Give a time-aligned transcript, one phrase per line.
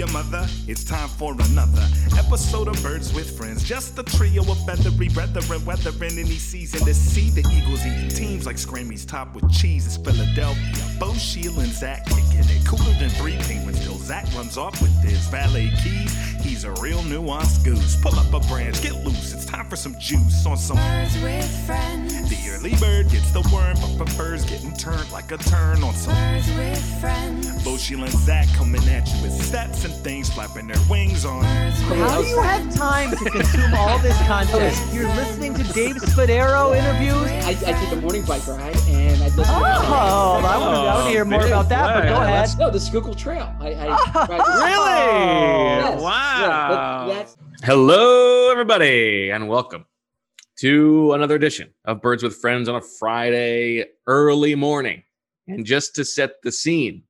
[0.00, 1.86] Your mother, it's time for another
[2.16, 3.62] episode of Birds with Friends.
[3.62, 8.46] Just a trio of feathery brethren weathering any season to see the Eagles eat teams
[8.46, 9.84] like Scrammy's top with cheese.
[9.84, 10.86] It's Philadelphia.
[10.98, 14.90] Bo, Sheila, and Zach kicking it cooler than three penguins till Zach runs off with
[15.02, 16.16] his valet keys.
[16.42, 17.96] He's a real nuanced goose.
[17.96, 19.32] Pull up a branch, get loose.
[19.32, 22.28] It's time for some juice on some Birds with friends.
[22.28, 26.14] The early bird gets the worm, but prefers getting turned like a turn on some.
[26.14, 27.64] Birds with friends.
[27.64, 31.42] Bo, Sheila, and Zach coming at you with stats and things flapping their wings on.
[31.42, 34.76] Birds How do you have time to consume all this content?
[34.92, 37.30] You're listening to Dave Spadaro interviews.
[37.44, 39.44] I, I take a morning bike ride and I listen.
[39.48, 42.48] Oh, I want to, I want to hear more about that, but go ahead.
[42.58, 43.52] No, the Schuylkill Trail.
[43.60, 44.90] I, I ride this- Really?
[45.80, 46.29] Yes, Wow.
[46.38, 49.84] Yeah, but that's Hello, everybody, and welcome
[50.58, 55.02] to another edition of Birds with Friends on a Friday early morning.
[55.48, 57.02] And just to set the scene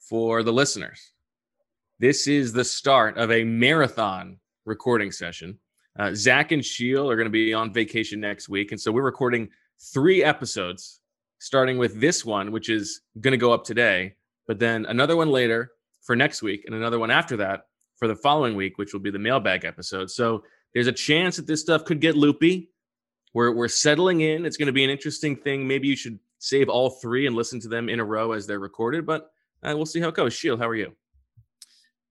[0.00, 1.12] for the listeners,
[2.00, 5.58] this is the start of a marathon recording session.
[5.98, 8.72] Uh, Zach and Sheil are going to be on vacation next week.
[8.72, 9.48] And so we're recording
[9.94, 11.00] three episodes,
[11.38, 14.16] starting with this one, which is going to go up today,
[14.48, 15.70] but then another one later
[16.02, 19.10] for next week, and another one after that for the following week, which will be
[19.10, 20.10] the mailbag episode.
[20.10, 20.44] So
[20.74, 22.70] there's a chance that this stuff could get loopy.
[23.34, 24.46] We're, we're settling in.
[24.46, 25.66] It's going to be an interesting thing.
[25.66, 28.58] Maybe you should save all three and listen to them in a row as they're
[28.58, 29.30] recorded, but
[29.62, 30.32] uh, we'll see how it goes.
[30.32, 30.94] Sheil, how are you?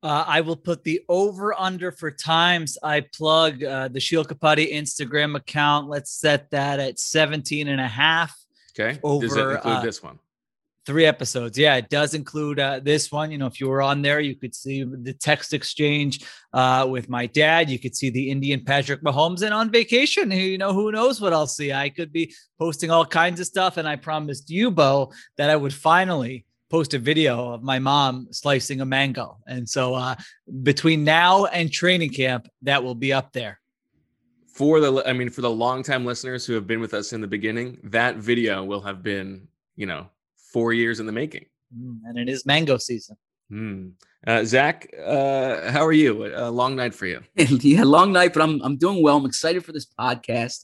[0.04, 4.72] Uh, I will put the over under for times I plug uh, the Sheil Kapadia
[4.72, 5.90] Instagram account.
[5.90, 8.36] Let's set that at 17 and a half.
[8.78, 9.00] Okay.
[9.20, 10.20] Does that Over, include uh, this one?
[10.86, 11.58] Three episodes.
[11.58, 13.32] Yeah, it does include uh, this one.
[13.32, 16.24] You know, if you were on there, you could see the text exchange
[16.54, 17.72] uh, with my dad.
[17.72, 19.42] You could see the Indian Patrick Mahomes.
[19.42, 21.74] And on vacation, you know, who knows what I'll see?
[21.74, 23.78] I could be posting all kinds of stuff.
[23.78, 28.28] And I promised you, Bo, that I would finally post a video of my mom
[28.32, 29.40] slicing a mango.
[29.48, 30.16] And so uh,
[30.62, 33.60] between now and training camp, that will be up there.
[34.48, 37.22] For the, I mean, for the long time listeners who have been with us in
[37.22, 40.10] the beginning, that video will have been, you know,
[40.56, 41.46] four years in the making.
[41.78, 43.18] Mm, And it is mango season.
[43.50, 43.90] Hmm.
[44.26, 44.78] Uh, Zach,
[45.16, 46.12] uh, how are you?
[46.48, 47.20] A long night for you.
[47.72, 49.18] yeah, long night, but I'm I'm doing well.
[49.18, 50.60] I'm excited for this podcast.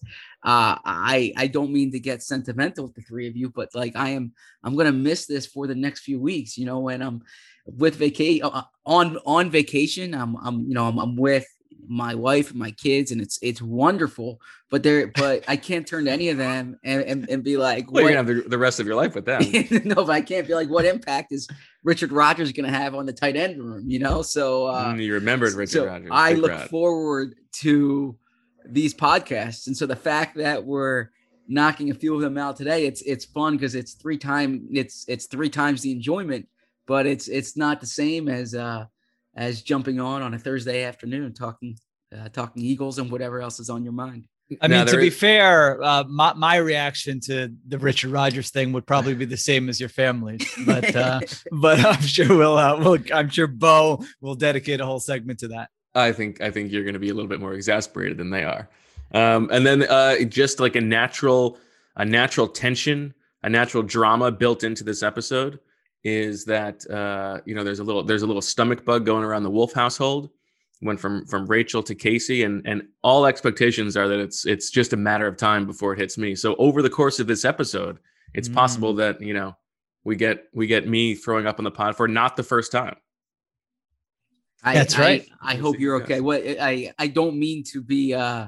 [0.51, 0.73] Uh,
[1.13, 4.09] I I don't mean to get sentimental with the three of you, but like I
[4.17, 4.25] am,
[4.63, 6.57] I'm gonna miss this for the next few weeks.
[6.59, 7.21] You know, when I'm
[7.65, 8.49] with vacation
[8.97, 9.07] on
[9.37, 11.45] on vacation, I'm I'm you know I'm, I'm with
[11.87, 14.39] my wife and my kids, and it's it's wonderful.
[14.69, 17.91] But there, but I can't turn to any of them and and, and be like,
[17.91, 19.41] Well, what- you're gonna have the, the rest of your life with them.
[19.85, 21.47] no, but I can't be like, what impact is
[21.83, 23.89] Richard Rodgers going to have on the tight end room?
[23.89, 26.09] You know, so uh, Mm, you remembered Richard so Rodgers.
[26.11, 26.69] I Big look Rod.
[26.69, 28.17] forward to
[28.65, 31.07] these podcasts, and so the fact that we're
[31.47, 35.03] knocking a few of them out today, it's it's fun because it's three time it's
[35.07, 36.47] it's three times the enjoyment,
[36.85, 38.85] but it's it's not the same as uh
[39.35, 41.77] as jumping on on a Thursday afternoon talking
[42.15, 44.27] uh, talking Eagles and whatever else is on your mind.
[44.61, 48.11] I Now, mean, to there be is- fair, uh, my, my reaction to the Richard
[48.11, 51.21] Rodgers thing would probably be the same as your family's, but uh,
[51.53, 55.47] but I'm sure we'll, uh, we'll I'm sure Bo will dedicate a whole segment to
[55.49, 55.69] that.
[55.95, 58.43] I think I think you're going to be a little bit more exasperated than they
[58.43, 58.69] are.
[59.13, 61.57] Um, and then uh, just like a natural
[61.95, 63.13] a natural tension,
[63.43, 65.59] a natural drama built into this episode
[66.03, 69.43] is that uh, you know there's a little there's a little stomach bug going around
[69.43, 70.29] the Wulf household.
[70.83, 74.93] Went from from Rachel to Casey, and and all expectations are that it's it's just
[74.93, 76.33] a matter of time before it hits me.
[76.33, 77.99] So over the course of this episode,
[78.33, 78.55] it's Mm.
[78.55, 79.55] possible that you know
[80.03, 82.95] we get we get me throwing up on the pod for not the first time.
[84.63, 85.27] I, That's right.
[85.41, 86.19] I, Yes, hope you're okay.
[86.21, 88.47] What I I don't mean to be uh,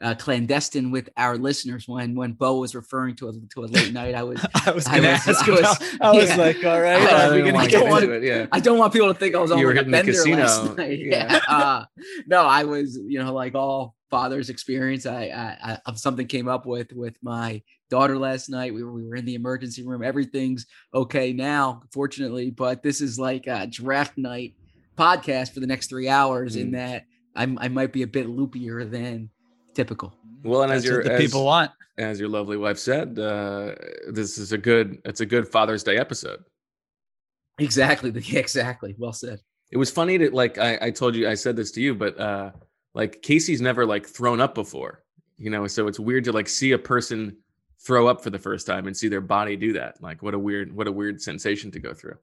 [0.00, 3.92] uh clandestine with our listeners when when Bo was referring to a to a late
[3.92, 4.14] night.
[4.14, 5.82] I was I was I going to was- ask I was- about.
[6.00, 6.36] I was yeah.
[6.36, 8.10] like, all right, I are don't gonna get one?
[8.12, 8.22] it.
[8.22, 8.46] Yeah.
[8.52, 10.38] I don't want people to think I was on You were like a bender casino.
[10.42, 10.98] last night.
[11.02, 11.32] Yeah.
[11.32, 11.40] Yeah.
[11.48, 11.84] uh,
[12.26, 15.04] no, I was you know like all fathers experience.
[15.04, 18.72] I, I, I something came up with with my daughter last night.
[18.74, 20.02] We were we were in the emergency room.
[20.04, 22.50] Everything's okay now, fortunately.
[22.50, 24.54] But this is like a draft night
[24.96, 26.56] podcast for the next three hours.
[26.56, 26.72] In Mm.
[26.74, 27.04] that
[27.36, 29.30] I'm, I might be a bit loopier than
[29.78, 30.12] Typical.
[30.42, 31.70] Well, and as your the as, people want.
[31.98, 33.76] as your lovely wife said, uh,
[34.10, 36.42] this is a good it's a good Father's Day episode.
[37.60, 38.10] Exactly.
[38.36, 38.96] Exactly.
[38.98, 39.40] Well said.
[39.70, 42.18] It was funny to like I, I told you I said this to you, but
[42.18, 42.50] uh
[42.92, 45.04] like Casey's never like thrown up before,
[45.36, 47.36] you know, so it's weird to like see a person
[47.78, 50.02] throw up for the first time and see their body do that.
[50.02, 52.18] Like what a weird what a weird sensation to go through.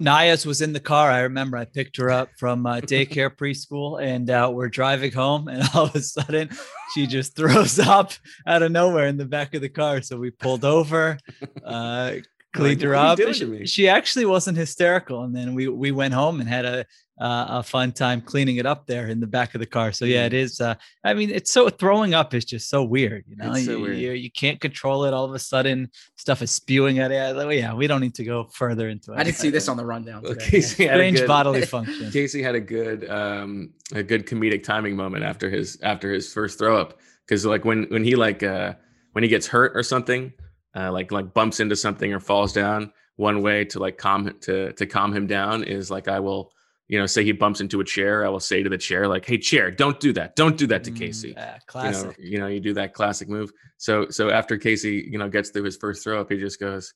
[0.00, 1.10] Naya's was in the car.
[1.10, 5.48] I remember I picked her up from uh, daycare preschool, and uh, we're driving home,
[5.48, 6.50] and all of a sudden
[6.94, 8.12] she just throws up
[8.46, 10.02] out of nowhere in the back of the car.
[10.02, 11.18] So we pulled over,
[11.64, 12.16] uh,
[12.54, 13.16] cleaned Like, her "What are you up.
[13.18, 16.40] doing and to me?" She, she actually wasn't hysterical, and then we we went home
[16.40, 16.86] and had a
[17.20, 19.92] uh, a fun time cleaning it up there in the back of the car.
[19.92, 20.60] So yeah, it is.
[20.60, 20.74] Uh,
[21.04, 23.24] I mean, it's so throwing up is just so weird.
[23.28, 23.98] You know, It's so you, weird.
[23.98, 25.14] You, you can't control it.
[25.14, 27.56] All of a sudden, stuff is spewing at it.
[27.56, 29.18] Yeah, we don't need to go further into it.
[29.18, 30.22] I didn't see this on the rundown.
[30.22, 30.50] Well, Today.
[30.50, 32.10] Casey had a strange good, bodily function.
[32.10, 36.58] Casey had a good um a good comedic timing moment after his after his first
[36.58, 38.74] throw up because like when when he like uh
[39.12, 40.32] when he gets hurt or something
[40.74, 44.72] uh like like bumps into something or falls down one way to like calm to
[44.72, 46.50] to calm him down is like I will
[46.88, 49.24] you know say he bumps into a chair I will say to the chair like
[49.24, 52.16] hey chair don't do that don't do that to Mm, Casey yeah, you know classic.
[52.18, 55.64] you know you do that classic move so so after Casey you know gets through
[55.64, 56.92] his first throw up he just goes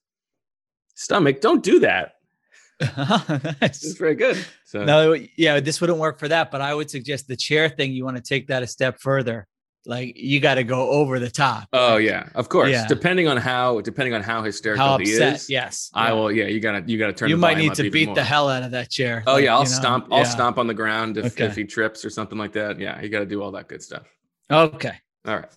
[0.95, 2.13] stomach don't do that
[2.81, 3.93] it's nice.
[3.95, 7.35] very good so No, yeah, this wouldn't work for that, but I would suggest the
[7.37, 7.91] chair thing.
[7.93, 9.48] You want to take that a step further.
[9.87, 11.69] Like you got to go over the top.
[11.73, 12.71] Oh yeah, of course.
[12.71, 12.87] Yeah.
[12.87, 15.35] Depending on how depending on how hysterical How he upset?
[15.37, 15.91] is, Yes.
[15.95, 16.13] I yeah.
[16.13, 16.33] will.
[16.33, 17.31] Yeah, you gotta you gotta turn.
[17.31, 18.15] You the might need to beat more.
[18.15, 19.23] the hell out of that chair.
[19.27, 20.09] Oh like, yeah, I'll you know, stomp.
[20.11, 20.25] I'll yeah.
[20.25, 21.47] stomp on the ground if, Okay.
[21.47, 22.79] if he trips or something like that.
[22.79, 24.03] Yeah, you got to do all that good stuff.
[24.51, 24.95] Okay.
[25.27, 25.49] All right.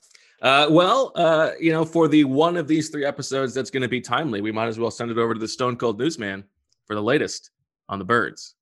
[0.41, 3.87] Uh, well, uh, you know, for the one of these three episodes that's going to
[3.89, 6.43] be timely, we might as well send it over to the Stone Cold Newsman
[6.87, 7.51] for the latest
[7.89, 8.55] on the birds.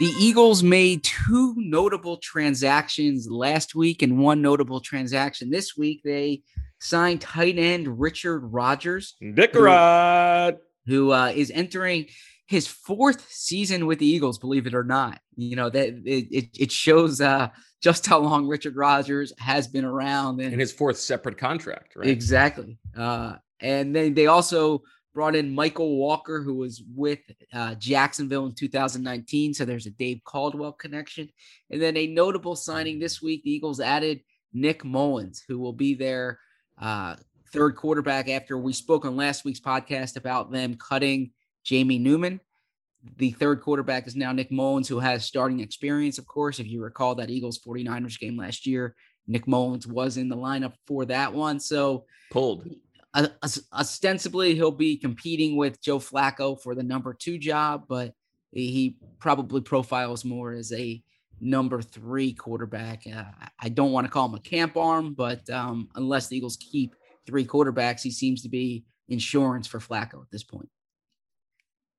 [0.00, 6.00] The Eagles made two notable transactions last week and one notable transaction this week.
[6.04, 6.42] They
[6.80, 10.58] signed tight end Richard Rodgers, Dickrod.
[10.86, 12.08] who uh, is entering
[12.46, 15.20] his fourth season with the Eagles, believe it or not.
[15.36, 17.50] You know, that it, it, shows uh,
[17.80, 20.40] just how long Richard Rodgers has been around.
[20.40, 22.08] And in his fourth separate contract, right?
[22.08, 22.78] Exactly.
[22.96, 24.82] Uh, and then they also
[25.14, 27.20] brought in Michael Walker, who was with
[27.52, 29.54] uh, Jacksonville in 2019.
[29.54, 31.28] So there's a Dave Caldwell connection.
[31.70, 34.20] And then a notable signing this week, the Eagles added
[34.52, 36.40] Nick Mullens, who will be their
[36.78, 37.16] uh,
[37.52, 41.30] third quarterback after we spoke on last week's podcast about them cutting
[41.62, 42.40] Jamie Newman.
[43.16, 46.58] The third quarterback is now Nick Mullens, who has starting experience, of course.
[46.58, 48.96] If you recall that Eagles 49ers game last year,
[49.26, 51.60] Nick Mullens was in the lineup for that one.
[51.60, 52.68] So Pulled.
[53.14, 53.28] Uh,
[53.72, 58.12] ostensibly he'll be competing with Joe Flacco for the number two job, but
[58.50, 61.02] he probably profiles more as a
[61.40, 63.04] number three quarterback.
[63.06, 63.24] Uh,
[63.60, 66.94] I don't want to call him a camp arm, but um, unless the Eagles keep
[67.26, 70.68] three quarterbacks, he seems to be insurance for Flacco at this point.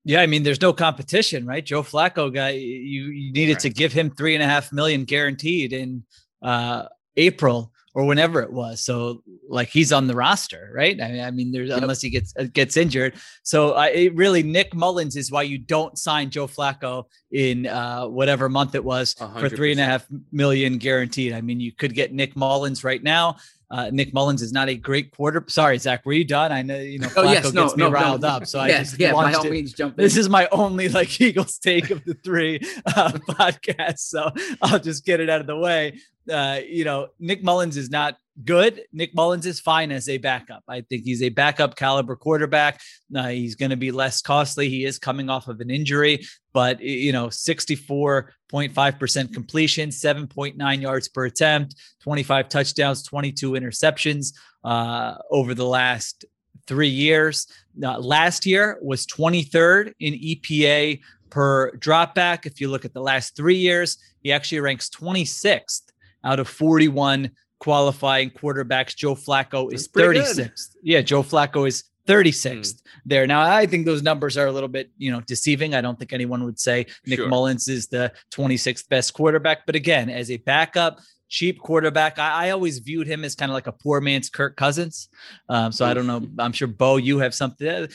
[0.04, 1.64] Yeah, I mean, there's no competition, right?
[1.64, 5.72] Joe Flacco guy, you, you needed to give him three and a half million guaranteed
[5.72, 6.04] in
[6.42, 6.86] uh,
[7.16, 8.84] April or whenever it was.
[8.84, 11.00] So like he's on the roster, right?
[11.00, 11.80] I mean, I mean, there's Yep.
[11.80, 13.14] unless he gets uh, gets injured.
[13.42, 18.06] So I it really Nick Mullens is why you don't sign Joe Flacco in uh,
[18.06, 21.32] whatever month it was A for hundred three and a half million guaranteed.
[21.32, 23.36] I mean, you could get Nick Mullens right now.
[23.70, 25.44] Uh, Nick Mullens is not a great quarter.
[25.48, 26.52] Sorry, Zach, were you done?
[26.52, 27.94] I know you know Oh, yes, no, gets me no, no.
[27.94, 29.50] riled up, so I just yeah, by all it.
[29.50, 30.04] means, jump in.
[30.04, 34.30] This is my only like Eagles take of the three uh, podcasts, so
[34.62, 35.98] I'll just get it out of the way.
[36.30, 38.82] Uh, you know, Nick Mullens is not good.
[38.92, 40.62] Nick Mullens is fine as a backup.
[40.68, 42.80] I think he's a backup caliber quarterback.
[43.14, 44.68] Uh, he's going to be less costly.
[44.68, 51.26] He is coming off of an injury, but you know, 64.5% completion, 7.9 yards per
[51.26, 56.24] attempt, 25 touchdowns, 22 interceptions uh, over the last
[56.66, 57.46] three years.
[57.82, 61.00] Uh, last year was 23rd in EPA
[61.30, 62.46] per dropback.
[62.46, 65.92] If you look at the last three years, he actually ranks 26th
[66.24, 68.94] out of 41 qualifying quarterbacks.
[68.94, 70.50] Joe Flacco is That's pretty good.
[70.52, 70.76] 36th.
[70.82, 73.26] Yeah, Joe Flacco is 36th there.
[73.26, 75.74] Now, I think those numbers are a little bit, you know, deceiving.
[75.74, 77.28] I don't think anyone would say Nick Sure.
[77.28, 79.66] Mullens is the 26th best quarterback.
[79.66, 83.54] But again, as a backup, cheap quarterback, I, I always viewed him as kind of
[83.54, 85.08] like a poor man's Kirk Cousins.
[85.48, 86.24] Um, so I don't know.
[86.38, 87.88] I'm sure Bo, you have something.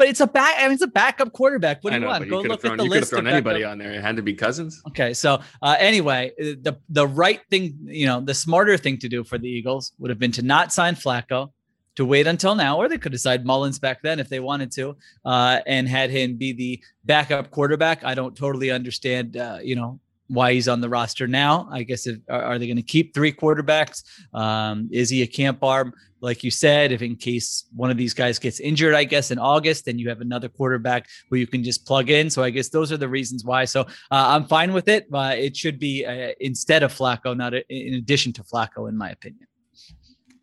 [0.00, 0.54] But it's a back.
[0.58, 1.84] I mean, it's a backup quarterback.
[1.84, 2.24] What do you know, want?
[2.24, 3.92] you Go look thrown, at the you could have thrown anybody backup- on there.
[3.92, 4.80] It had to be Cousins.
[4.88, 9.24] Okay, so uh, anyway, the the right thing, you know, the smarter thing to do
[9.24, 11.52] for the Eagles would have been to not sign Flacco,
[11.96, 14.96] to wait until now, or they could decide Mullens back then if they wanted to,
[15.26, 18.02] uh, and had him be the backup quarterback.
[18.02, 21.68] I don't totally understand, uh, you know, why he's on the roster now.
[21.72, 24.04] I guess if, are, they going to keep three quarterbacks?
[24.32, 25.92] Um, is he a camp arm?
[26.20, 29.38] Like you said, if in case one of these guys gets injured, I guess in
[29.38, 32.30] August, then you have another quarterback who you can just plug in.
[32.30, 33.64] So I guess those are the reasons why.
[33.64, 35.10] So uh, I'm fine with it.
[35.10, 38.96] But it should be uh, instead of Flacco, not a, in addition to Flacco, in
[38.96, 39.48] my opinion.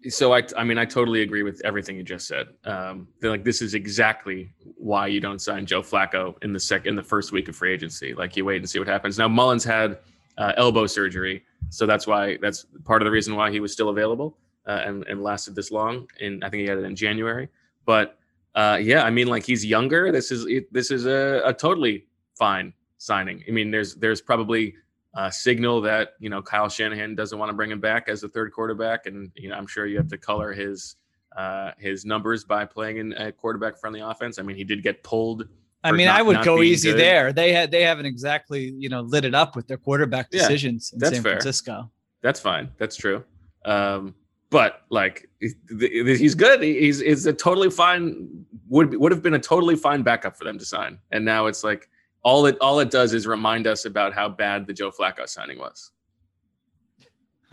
[0.10, 2.48] So I, I mean, I totally agree with everything you just said.
[2.66, 6.96] Um, like this is exactly why you don't sign Joe Flacco in the second, in
[6.96, 8.14] the first week of free agency.
[8.14, 9.18] Like you wait and see what happens.
[9.18, 10.00] Now Mullens had
[10.38, 13.90] uh, elbow surgery, so that's why that's part of the reason why he was still
[13.90, 14.38] available
[14.68, 16.08] uh, and and lasted this long.
[16.22, 17.50] And I think he had it in January.
[17.86, 18.18] But
[18.56, 20.12] uh, yeah, I mean, like he's younger.
[20.12, 22.06] This is this is a, a totally
[22.38, 23.44] fine signing.
[23.48, 24.76] I mean, there's there's probably
[25.14, 28.30] uh, signal that you know Kyle Shanahan doesn't want to bring him back as a
[28.30, 30.96] third quarterback, and you know I'm sure you have to color his
[31.36, 34.40] uh, his numbers by playing in a quarterback friendly offense.
[34.40, 35.48] I mean, he did get pulled.
[35.84, 37.00] I mean, not, I would go easy good.
[37.00, 37.34] there.
[37.34, 41.08] They had they haven't exactly you know lit it up with their quarterback decisions yeah,
[41.08, 41.32] in San fair.
[41.34, 41.92] Francisco.
[42.22, 42.72] That's fine.
[42.78, 43.24] That's true.
[43.66, 44.16] Um,
[44.50, 46.62] but like he's good.
[46.62, 50.58] He's is a totally fine would would have been a totally fine backup for them
[50.58, 51.90] to sign, and now it's like
[52.28, 55.58] all it all it does is remind us about how bad the Joe Flacco signing
[55.58, 55.92] was.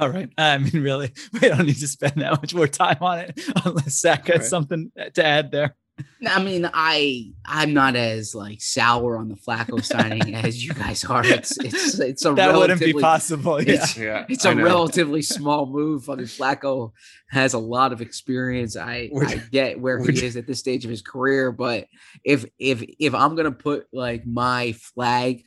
[0.01, 0.29] All right.
[0.37, 4.01] I mean, really, we don't need to spend that much more time on it unless
[4.01, 4.45] Zach has right.
[4.45, 5.77] something to add there.
[6.27, 11.05] I mean, I I'm not as like sour on the Flacco signing as you guys
[11.05, 11.25] are.
[11.25, 13.63] It's it's it's a that wouldn't be possible.
[13.63, 16.09] Yeah, it's, yeah, it's a relatively small move.
[16.09, 16.93] I mean, Flacco
[17.29, 18.77] has a lot of experience.
[18.77, 21.87] I I get where he is at this stage of his career, but
[22.25, 25.45] if if if I'm gonna put like my flag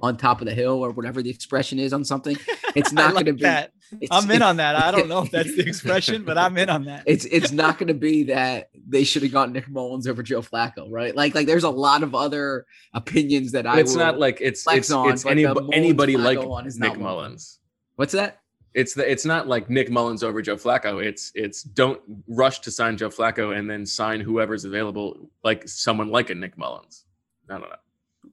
[0.00, 2.36] on top of the hill or whatever the expression is on something,
[2.74, 3.42] it's not like going to be.
[3.42, 3.72] That.
[4.10, 4.76] I'm in on that.
[4.76, 7.04] I don't know if that's the expression, but I'm in on that.
[7.06, 10.42] It's it's not going to be that they should have gotten Nick Mullens over Joe
[10.42, 11.14] Flacco, right?
[11.14, 13.80] Like like there's a lot of other opinions that I.
[13.80, 17.58] It's not like it's it's, on, it's any, anybody like Nick Mullens.
[17.96, 18.40] What's that?
[18.74, 21.02] It's the it's not like Nick Mullens over Joe Flacco.
[21.02, 26.08] It's it's don't rush to sign Joe Flacco and then sign whoever's available, like someone
[26.08, 27.04] like a Nick Mullens.
[27.48, 27.76] I don't know.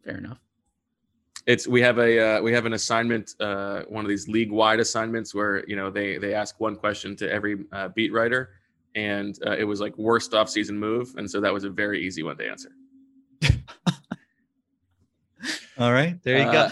[0.04, 0.45] Fair enough
[1.46, 4.80] it's we have a uh, we have an assignment uh, one of these league wide
[4.80, 8.50] assignments where you know they they ask one question to every uh, beat writer
[8.96, 12.02] and uh, it was like worst off season move and so that was a very
[12.04, 12.72] easy one to answer.
[15.78, 16.60] All right there you go.
[16.60, 16.72] Uh,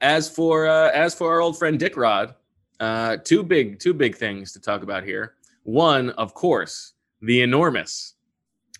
[0.00, 2.34] as for uh, as for our old friend dick rod
[3.24, 5.34] two big two big things to talk about here.
[5.62, 8.14] One of course the enormous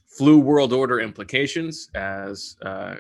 [0.07, 2.97] flu world order implications as uh,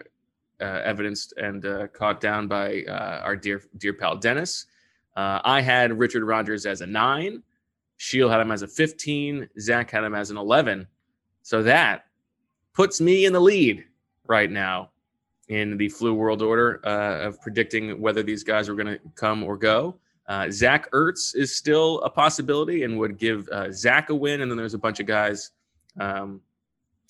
[0.65, 4.67] evidenced and uh, caught down by uh, our dear dear pal Dennis.
[5.17, 7.43] Uh, I had Richard Rodgers as a nine.
[7.97, 9.49] Sheil had him as a 15.
[9.61, 10.87] Zach had him as an 11.
[11.43, 12.07] So that
[12.73, 13.85] puts me in the lead
[14.27, 14.91] right now
[15.49, 19.43] in the flu world order uh, of predicting whether these guys are going to come
[19.43, 19.97] or go.
[20.29, 24.43] Uh, Zach Ertz is still a possibility and would give Zach a win.
[24.43, 25.51] And then there's a bunch of guys,
[25.99, 26.41] um,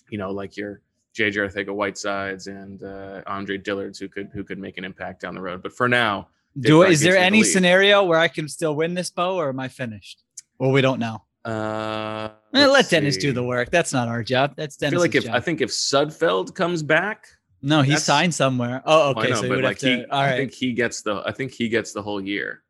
[0.09, 0.81] you know, like your
[1.17, 5.35] JJ Arcega Whitesides and uh, Andre Dillards who could who could make an impact down
[5.35, 5.63] the road.
[5.63, 9.11] But for now, do is there any the scenario where I can still win this
[9.11, 10.23] Bo, or am I finished?
[10.59, 11.23] Well, we don't know.
[11.45, 13.71] Uh, eh, let Dennis do the work.
[13.71, 14.55] That's not our job.
[14.57, 14.93] That's Dennis.
[14.93, 15.35] I feel like if job.
[15.35, 17.27] I think if Sudfeld comes back,
[17.63, 18.83] no, he signed somewhere.
[18.85, 19.31] Oh, okay.
[19.31, 20.35] Know, so but like he, to, all right.
[20.35, 21.23] I think he gets the.
[21.25, 22.63] I think he gets the whole year.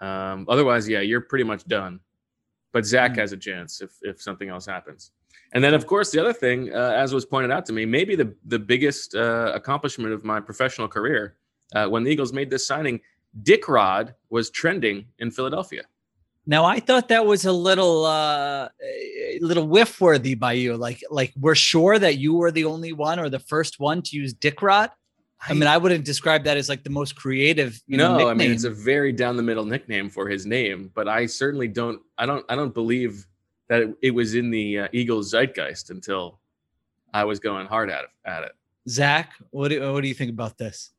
[0.00, 2.00] Um, otherwise, yeah, you're pretty much done.
[2.72, 3.18] But Zach mm.
[3.18, 5.12] has a chance if if something else happens.
[5.52, 8.16] And then, of course, the other thing, uh, as was pointed out to me, maybe
[8.16, 11.36] the the biggest uh, accomplishment of my professional career
[11.74, 13.00] uh, when the Eagles made this signing,
[13.42, 15.82] Dick Rod was trending in Philadelphia.
[16.46, 20.78] Now I thought that was a little uh a little whiff worthy by you.
[20.78, 24.16] Like like we're sure that you were the only one or the first one to
[24.16, 24.90] use Dick Rod.
[25.46, 27.80] I, I mean, I wouldn't describe that as like the most creative.
[27.86, 30.90] You no, know, I mean it's a very down the middle nickname for his name,
[30.94, 32.00] but I certainly don't.
[32.16, 32.44] I don't.
[32.48, 33.26] I don't believe
[33.68, 36.40] that it, it was in the uh, Eagles zeitgeist until
[37.12, 38.10] I was going hard at it.
[38.24, 38.52] At it.
[38.88, 40.90] Zach, what do, what do you think about this?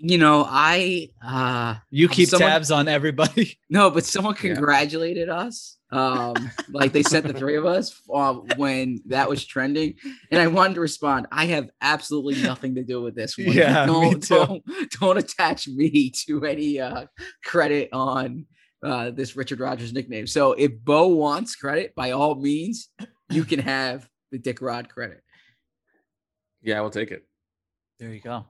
[0.00, 3.58] You know, I uh you keep someone, tabs on everybody.
[3.70, 5.34] No, but someone congratulated yeah.
[5.34, 5.76] us.
[5.90, 6.34] Um,
[6.70, 9.94] like they sent the three of us uh, when that was trending,
[10.30, 11.26] and I wanted to respond.
[11.32, 13.48] I have absolutely nothing to do with this one.
[13.52, 14.62] Yeah, don't don't,
[15.00, 17.06] don't attach me to any uh
[17.42, 18.46] credit on
[18.82, 20.26] uh, this Richard Rodgers nickname.
[20.26, 22.88] So if Bo wants credit, by all means,
[23.30, 25.22] you can have the Dick Rod credit.
[26.62, 27.24] Yeah, we'll take it.
[27.98, 28.44] There you go.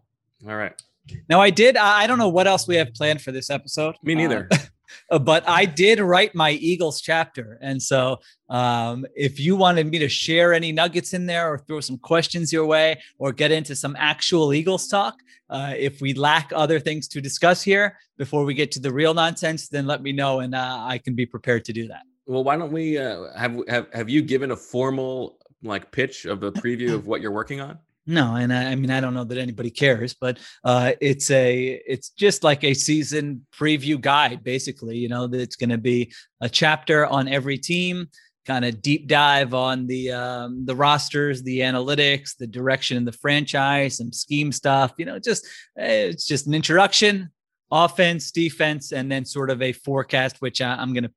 [0.47, 0.81] All right.
[1.29, 1.77] Now I did.
[1.77, 3.97] I don't know what else we have planned for this episode.
[4.03, 4.49] Me neither.
[4.51, 4.57] Uh,
[5.21, 7.59] but I did write my Eagles chapter.
[7.61, 8.19] And so
[8.49, 12.53] um, if you wanted me to share any nuggets in there or throw some questions
[12.53, 15.15] your way or get into some actual Eagles talk,
[15.51, 19.15] uh, if we lack other things to discuss here before we get to the real
[19.15, 22.03] nonsense, then let me know and uh, I can be prepared to do that.
[22.27, 26.43] Well, why don't we uh, have have have you given a formal like pitch of
[26.43, 27.79] a preview of what you're working on?
[28.09, 31.79] No, and I, I, mean I don't know that anybody cares, but uh, it's a
[31.87, 34.97] it's just like a season preview guide, basically.
[34.97, 36.11] You know, it's going to be
[36.41, 38.09] a chapter on every team,
[38.47, 43.13] kind of deep dive on the um, the rosters, the analytics, the direction in the
[43.13, 44.95] franchise, some scheme stuff.
[44.97, 45.47] You know, just
[45.77, 47.29] it's just an introduction,
[47.71, 51.13] offense, defense, and then sort of a forecast, which I, I'm going to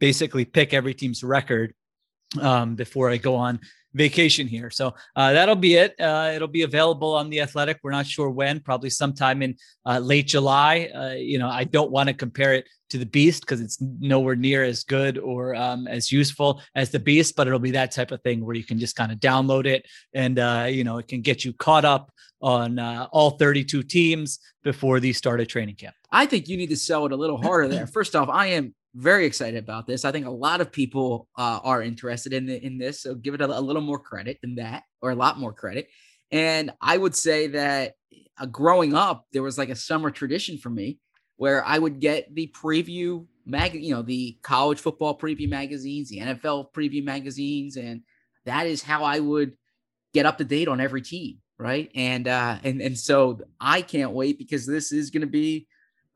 [0.00, 1.72] basically pick every team's record
[2.40, 3.60] um, before I go on
[3.94, 4.70] vacation here.
[4.70, 5.94] So uh, that'll be it.
[6.00, 7.80] Uh, it'll be available on the Athletic.
[7.82, 9.56] We're not sure when, probably sometime in
[9.86, 10.90] uh, late July.
[10.94, 14.36] Uh, you know, I don't want to compare it to the Beast because it's nowhere
[14.36, 18.12] near as good or um, as useful as the Beast, but it'll be that type
[18.12, 21.08] of thing where you can just kind of download it and uh, you know it
[21.08, 25.76] can get you caught up on uh, all 32 teams before the start of training
[25.76, 25.94] camp.
[26.10, 27.86] I think you need to sell it a little harder there.
[27.98, 30.04] First off, I am very excited about this.
[30.04, 33.34] I think a lot of people uh, are interested in the, in this, so give
[33.34, 35.88] it a, a, little more credit than that, or a lot more credit.
[36.30, 37.94] And I would say that
[38.38, 40.98] uh, growing up, there was like a summer tradition for me
[41.36, 46.20] where I would get the preview mag, you know, the college football preview magazines, the
[46.20, 48.02] NFL preview magazines, and
[48.44, 49.52] that is how I would
[50.12, 51.90] get up to date on every team, right?
[51.94, 55.66] And uh, and and so I can't wait because this is going to be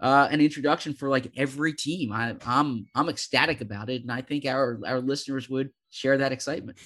[0.00, 2.12] uh, an introduction for like every team.
[2.12, 6.32] I, I'm I'm ecstatic about it, and I think our our listeners would share that
[6.32, 6.78] excitement.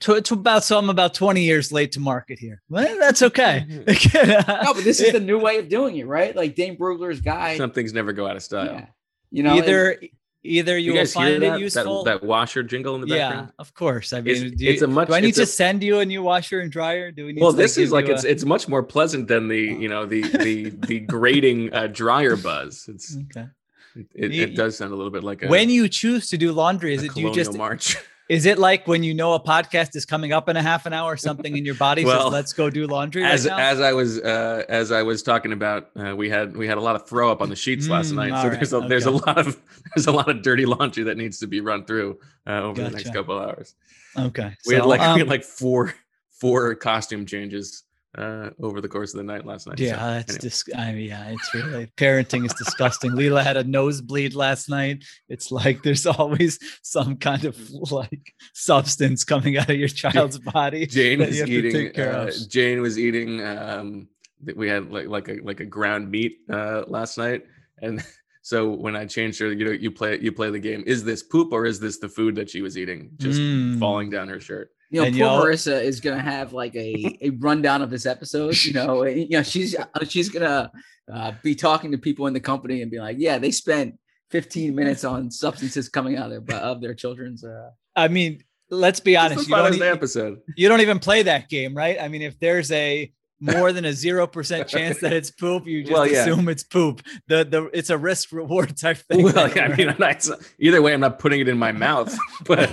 [0.00, 2.62] To, to about so I'm about 20 years late to market here.
[2.68, 3.64] Well, that's okay.
[3.68, 6.34] no, but this is the new way of doing it, right?
[6.34, 7.56] Like Dane Brugler's guy.
[7.56, 8.66] Some things never go out of style.
[8.66, 8.86] Yeah.
[9.30, 10.10] You know, either and,
[10.44, 12.04] either you, you will find it useful.
[12.04, 13.48] That, that, washer jingle in the background.
[13.48, 14.12] Yeah, of course.
[14.12, 15.08] I mean, it's, you, it's a much.
[15.08, 17.10] Do I need to a, send you a new washer and dryer?
[17.10, 17.42] Do we need?
[17.42, 19.88] Well, to, this like, is like a, it's it's much more pleasant than the you
[19.88, 22.86] know the the the grating uh, dryer buzz.
[22.88, 23.48] It's okay.
[23.96, 26.52] It, it, it, does sound a little bit like a, when you choose to do
[26.52, 26.94] laundry.
[26.94, 27.96] Is it do you just march?
[28.30, 30.94] Is it like when you know a podcast is coming up in a half an
[30.94, 33.22] hour, something in your body well, says, "Let's go do laundry"?
[33.22, 36.66] As right as I was uh, as I was talking about, uh, we had we
[36.66, 38.72] had a lot of throw up on the sheets mm, last night, so right, there's
[38.72, 38.88] a okay.
[38.88, 39.60] there's a lot of
[39.94, 42.90] there's a lot of dirty laundry that needs to be run through uh, over gotcha.
[42.90, 43.74] the next couple hours.
[44.18, 45.94] Okay, we so, had like um, we had like four
[46.30, 47.83] four costume changes
[48.16, 49.78] uh, over the course of the night last night.
[49.78, 50.40] Yeah, so, that's anyway.
[50.40, 53.12] dis- I mean, yeah, it's really parenting is disgusting.
[53.12, 55.04] Leela had a nosebleed last night.
[55.28, 57.56] It's like there's always some kind of
[57.90, 60.86] like substance coming out of your child's body.
[60.86, 61.98] Jane was eating.
[62.00, 63.44] Uh, Jane was eating.
[63.44, 64.08] Um,
[64.54, 67.44] we had like like a like a ground meat uh, last night,
[67.82, 68.04] and
[68.42, 70.84] so when I changed her, you know, you play you play the game.
[70.86, 73.78] Is this poop or is this the food that she was eating just mm.
[73.78, 74.70] falling down her shirt?
[74.94, 78.56] You know, and poor Marissa is gonna have like a, a rundown of this episode.
[78.64, 80.70] You know, you know, she's uh, she's gonna
[81.12, 83.98] uh, be talking to people in the company and be like, yeah, they spent
[84.30, 87.42] 15 minutes on substances coming out of their of their children's.
[87.42, 87.70] Uh...
[87.96, 89.48] I mean, let's be honest.
[89.48, 90.40] You don't, even, episode.
[90.56, 91.98] you don't even play that game, right?
[92.00, 93.12] I mean, if there's a
[93.44, 95.66] more than a zero percent chance that it's poop.
[95.66, 96.22] You just well, yeah.
[96.22, 97.02] assume it's poop.
[97.28, 99.24] The the it's a risk reward type thing.
[99.24, 100.28] Well, yeah, I mean, not,
[100.58, 102.16] either way, I'm not putting it in my mouth.
[102.46, 102.70] But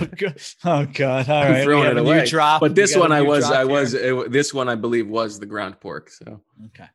[0.64, 2.26] oh god, all right, throwing it away.
[2.26, 2.60] Drop.
[2.60, 5.80] But this one, I was, I was, it, this one, I believe, was the ground
[5.80, 6.10] pork.
[6.10, 6.88] So okay.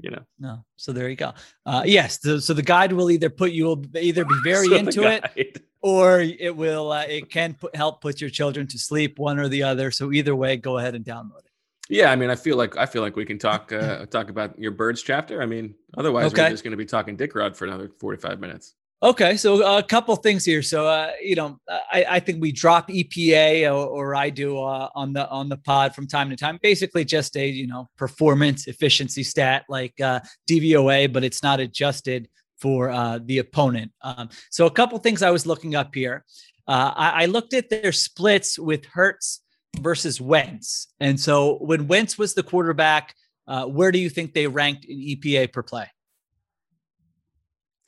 [0.00, 0.64] You know, no.
[0.76, 1.32] So there you go.
[1.64, 2.20] Uh, yes.
[2.20, 5.62] So, so the guide will either put you will either be very so into it,
[5.80, 9.48] or it will uh, it can put, help put your children to sleep, one or
[9.48, 9.90] the other.
[9.90, 11.53] So either way, go ahead and download it.
[11.88, 14.58] Yeah, I mean, I feel like I feel like we can talk uh, talk about
[14.58, 15.42] your birds chapter.
[15.42, 16.44] I mean, otherwise okay.
[16.44, 18.74] we're just going to be talking Dick Rod for another forty five minutes.
[19.02, 20.62] Okay, so a couple things here.
[20.62, 24.88] So, uh, you know, I, I, think we drop EPA, or, or I do uh,
[24.94, 26.58] on the on the pod from time to time.
[26.62, 32.30] Basically, just a you know performance efficiency stat like uh, DVOA, but it's not adjusted
[32.58, 33.92] for uh, the opponent.
[34.00, 36.24] Um, so, a couple things I was looking up here.
[36.66, 39.42] Uh, I, I looked at their splits with Hurts
[39.80, 40.88] versus Wentz.
[41.00, 43.14] And so when Wentz was the quarterback,
[43.46, 45.90] uh, where do you think they ranked in EPA per play?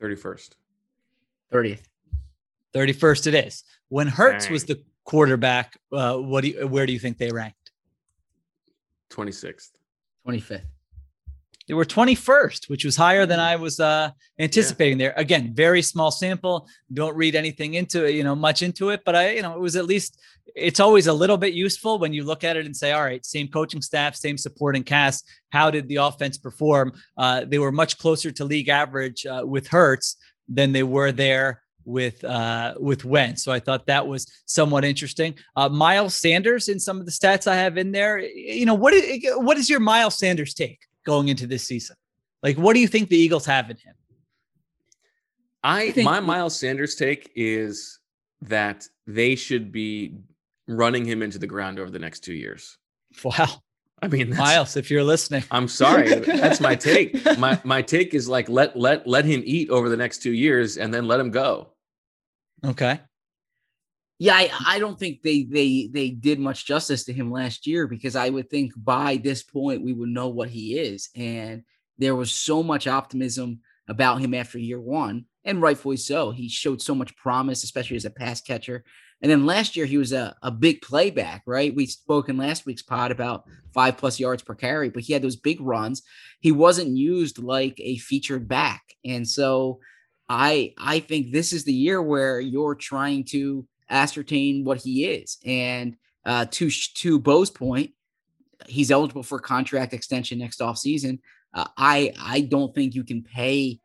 [0.02, 0.50] 31st.
[1.52, 1.82] 30th.
[2.74, 3.64] 31st it is.
[3.88, 4.52] When Hurts Dang.
[4.52, 7.70] was the quarterback, uh, what do you, where do you think they ranked?
[9.10, 9.70] 26th.
[10.26, 10.62] 25th.
[11.68, 15.08] They were 21st, which was higher than I was uh, anticipating yeah.
[15.08, 15.14] there.
[15.16, 16.68] Again, very small sample.
[16.92, 19.60] Don't read anything into it, you know, much into it, but I, you know, it
[19.60, 20.18] was at least
[20.54, 23.24] it's always a little bit useful when you look at it and say, all right,
[23.26, 25.28] same coaching staff, same supporting cast.
[25.50, 26.92] How did the offense perform?
[27.18, 30.16] Uh, they were much closer to league average uh, with Hurts
[30.48, 33.42] than they were there with uh, with Wentz.
[33.42, 35.34] So I thought that was somewhat interesting.
[35.54, 38.18] Uh, Miles Sanders in some of the stats I have in there.
[38.18, 41.96] You know what is what is your Miles Sanders take going into this season?
[42.42, 43.94] Like, what do you think the Eagles have in him?
[45.62, 47.98] I, think- my Miles Sanders take is
[48.42, 50.14] that they should be
[50.68, 52.76] running him into the ground over the next two years.
[53.24, 53.62] Wow,
[54.02, 57.24] I mean, Miles, if you're listening, I'm sorry, that's my take.
[57.38, 60.76] My my take is like let let let him eat over the next two years
[60.76, 61.72] and then let him go.
[62.64, 63.00] okay.
[64.18, 67.86] Yeah, I, I don't think they they they did much justice to him last year
[67.86, 71.10] because I would think by this point we would know what he is.
[71.14, 71.64] And
[71.98, 76.30] there was so much optimism about him after year one, and rightfully so.
[76.30, 78.84] He showed so much promise, especially as a pass catcher.
[79.22, 81.74] And then last year he was a, a big playback, right?
[81.74, 85.22] We spoke in last week's pod about five plus yards per carry, but he had
[85.22, 86.02] those big runs.
[86.40, 88.82] He wasn't used like a featured back.
[89.04, 89.80] And so
[90.28, 95.38] I I think this is the year where you're trying to ascertain what he is.
[95.44, 97.92] And uh, to to Bo's point,
[98.66, 101.20] he's eligible for contract extension next offseason.
[101.54, 103.80] Uh, I I don't think you can pay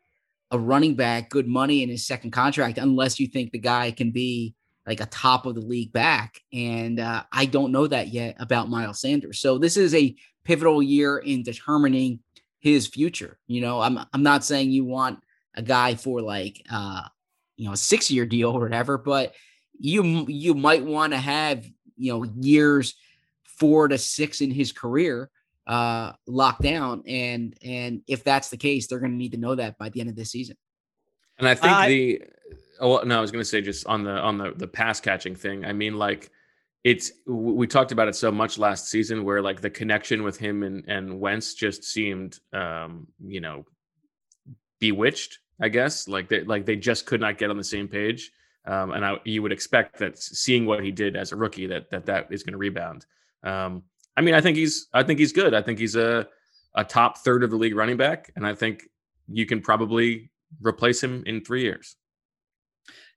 [0.51, 4.11] a running back good money in his second contract unless you think the guy can
[4.11, 4.53] be
[4.85, 6.41] like a top of the league back.
[6.51, 9.39] And uh, I don't know that yet about Miles Sanders.
[9.39, 12.19] So this is a pivotal year in determining
[12.59, 13.37] his future.
[13.47, 15.19] You know, I'm I'm not saying you want
[15.55, 17.03] a guy for like uh
[17.57, 19.33] you know a six year deal or whatever, but
[19.81, 21.65] you you might want to have
[21.97, 22.95] you know years
[23.43, 25.29] four to six in his career
[25.67, 29.55] uh locked down and and if that's the case they're going to need to know
[29.55, 30.55] that by the end of this season
[31.37, 32.21] And I think I- the
[32.79, 34.99] oh well, no, I was going to say just on the on the the pass
[34.99, 35.65] catching thing.
[35.65, 36.31] I mean, like
[36.83, 40.63] it's we talked about it so much last season where like the connection with him
[40.63, 43.65] and and Wentz just seemed um you know
[44.79, 45.39] bewitched.
[45.59, 48.31] I guess like they like they just could not get on the same page.
[48.65, 51.89] Um, and I, you would expect that seeing what he did as a rookie that
[51.91, 53.05] that that is going to rebound.
[53.43, 53.83] Um,
[54.15, 55.53] I mean, I think he's I think he's good.
[55.53, 56.27] I think he's a
[56.75, 58.83] a top third of the league running back, and I think
[59.27, 61.95] you can probably replace him in three years.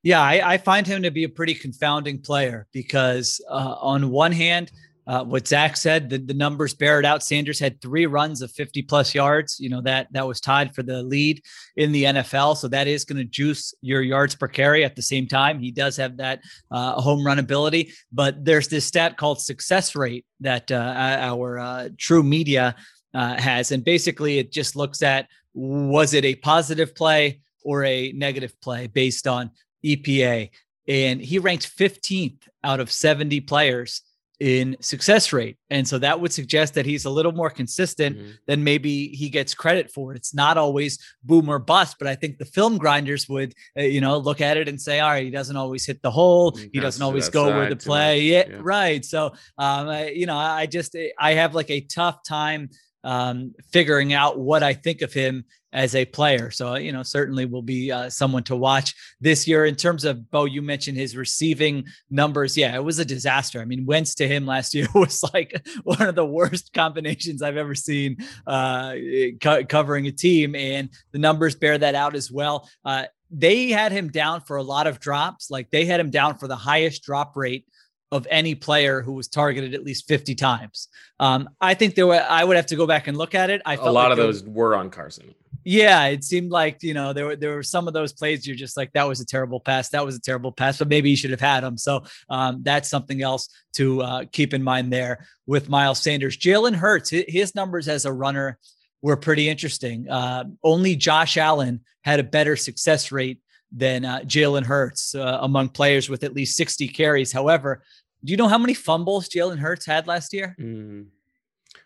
[0.03, 4.33] Yeah, I, I find him to be a pretty confounding player because, uh, on one
[4.33, 4.71] hand,
[5.07, 7.23] uh, what Zach said, the, the numbers bear it out.
[7.23, 9.61] Sanders had three runs of 50 plus yards.
[9.61, 11.43] You know, that that was tied for the lead
[11.77, 12.57] in the NFL.
[12.57, 15.59] So that is going to juice your yards per carry at the same time.
[15.59, 16.41] He does have that
[16.71, 21.89] uh, home run ability, but there's this stat called success rate that uh, our uh,
[21.97, 22.75] TruMedia
[23.13, 23.73] uh, has.
[23.73, 28.87] And basically, it just looks at was it a positive play or a negative play
[28.87, 29.51] based on
[29.85, 30.51] EPA.
[30.87, 34.03] And he ranked 15th out of 70 players
[34.41, 35.57] in success rate.
[35.71, 38.33] And so that would suggest that he's a little more consistent Mhm.
[38.47, 40.13] than maybe he gets credit for.
[40.15, 44.01] It's not always boom or bust, but I think the film grinders would, uh, you
[44.01, 46.51] know, look at it and say, all right, he doesn't always hit the hole.
[46.57, 48.23] He He doesn't always go where the play.
[48.23, 48.57] Yeah, Yeah.
[48.61, 49.05] right.
[49.05, 49.27] So,
[49.59, 52.71] um, I, you know, I just, I have like a tough time
[53.05, 56.51] um, figuring out what I think of him as a player.
[56.51, 59.67] So, you know, certainly will be uh, someone to watch this year.
[59.67, 62.57] In terms of Bo, you mentioned his receiving numbers.
[62.57, 63.61] Yeah, it was a disaster.
[63.61, 67.57] I mean, Wentz to him last year was like one of the worst combinations I've
[67.57, 68.95] ever seen uh,
[69.43, 72.69] co- covering a team, and the numbers bear that out as well.
[72.85, 75.51] Uh, they had him down for a lot of drops.
[75.51, 77.67] Like they had him down for the highest drop rate
[78.13, 80.87] of any player who was targeted at least 50 times.
[81.19, 83.61] Um, I think there were, I would have to go back and look at it.
[83.67, 85.35] I A felt a lot like of those were on Carson.
[85.65, 88.57] Yeah, it seemed like you know there were there were some of those plays you're
[88.57, 91.17] just like that was a terrible pass, that was a terrible pass, but maybe you
[91.17, 91.79] should have had them.
[91.79, 96.37] So um, that's something else to uh, keep in mind there with Miles Sanders.
[96.37, 98.59] Jalen Hurts, his numbers as a runner
[99.03, 100.09] were pretty interesting.
[100.09, 103.41] Uh, only Josh Allen had a better success rate
[103.73, 107.33] than uh, Jalen Hurts uh, among players with at least 60 carries.
[107.33, 107.83] However,
[108.25, 110.55] do you know how many fumbles Jalen Hurts had last year?
[110.59, 111.07] Mm.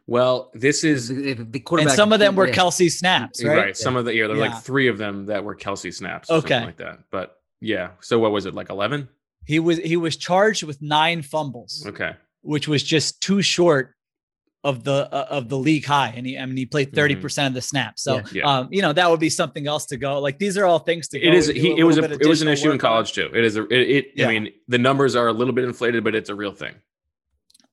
[0.09, 2.55] Well, this is the, the And some of them were yeah.
[2.55, 3.57] Kelce snaps, right.
[3.59, 3.77] right?
[3.77, 4.55] Some of the yeah, there were Yeah.
[4.55, 6.49] like three of them that were Kelce snaps, Okay.
[6.49, 7.01] something like that.
[7.11, 9.09] But yeah, so what was it like eleven?
[9.45, 11.85] He was he was charged with nine fumbles.
[11.87, 13.95] Okay, which was just too short
[14.65, 17.47] of the uh, of the league high and he I mean he played 30% Mhm.
[17.49, 18.03] of the snaps.
[18.03, 18.23] So Yeah.
[18.33, 18.45] Yeah.
[18.59, 20.19] um you know that would be something else to go.
[20.21, 21.47] Like these are all things to go it is.
[21.47, 22.91] He, it was a, it was an issue in work on.
[22.91, 23.31] college too.
[23.35, 23.63] It is a.
[23.69, 23.91] It.
[23.91, 24.27] it Yeah.
[24.27, 26.75] I mean, the numbers are a little bit inflated, but it's a real thing.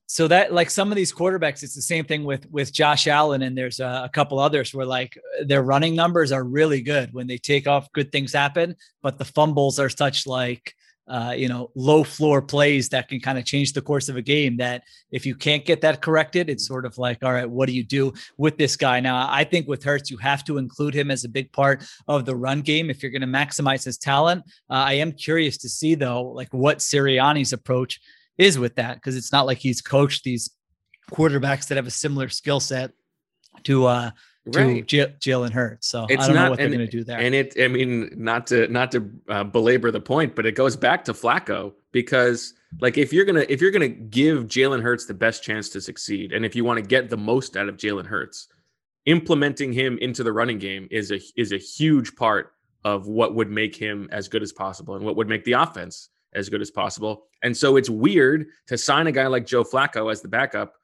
[0.08, 3.42] So that like some of these quarterbacks it's the same thing with with Josh Allen
[3.42, 7.26] and there's a, a couple others where like their running numbers are really good when
[7.26, 10.74] they take off good things happen, but the fumbles are such like
[11.08, 14.22] uh, you know, low floor plays that can kind of change the course of a
[14.22, 14.56] game.
[14.56, 17.72] That if you can't get that corrected, it's sort of like, all right, what do
[17.72, 18.98] you do with this guy?
[18.98, 22.24] Now, I think with Hurts you have to include him as a big part of
[22.24, 24.44] the run game if you're going to maximize his talent.
[24.68, 28.00] Uh, I am curious to see though, like what Sirianni's approach
[28.38, 30.50] is with that because it's not like he's coached these
[31.10, 32.92] quarterbacks that have a similar skill set
[33.64, 34.10] to uh
[34.52, 34.86] to Right.
[34.86, 35.88] J- Jalen Hurts.
[35.88, 37.18] So It's I don't know what they're going to do there.
[37.18, 40.76] And it, I mean, not to not to uh, belabor the point, but it goes
[40.76, 45.14] back to Flacco because, like, if you're gonna if you're gonna give Jalen Hurts the
[45.14, 48.06] best chance to succeed, and if you want to get the most out of Jalen
[48.06, 48.46] Hurts,
[49.06, 52.52] implementing him into the running game is a is a huge part
[52.84, 56.10] of what would make him as good as possible and what would make the offense
[56.36, 57.24] as good as possible.
[57.42, 60.74] And so it's weird to sign a guy like Joe Flacco as the backup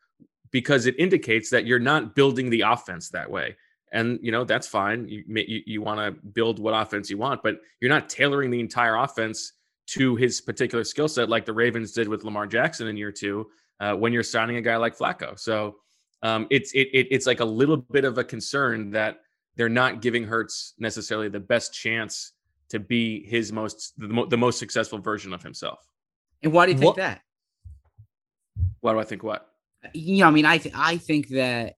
[0.51, 3.57] because it indicates that you're not building the offense that way.
[3.93, 5.07] And you know that's fine.
[5.07, 8.61] You you, you want to build what offense you want, but you're not tailoring the
[8.61, 9.53] entire offense
[9.89, 13.51] to his particular skill set like the Ravens did with Lamar Jackson in year two
[13.81, 15.39] uh, when you're signing a guy like Flacco.
[15.39, 15.77] So
[16.23, 19.21] um, it's it, it it's like a little bit of a concern that
[19.57, 22.33] they're not giving Hurts necessarily the best chance
[22.73, 25.79] to be his most the, the most successful version of himself.
[26.43, 27.21] And why do you think What- that?
[28.81, 29.49] Why do I think what?
[29.95, 31.75] You know, I mean, I th- I think that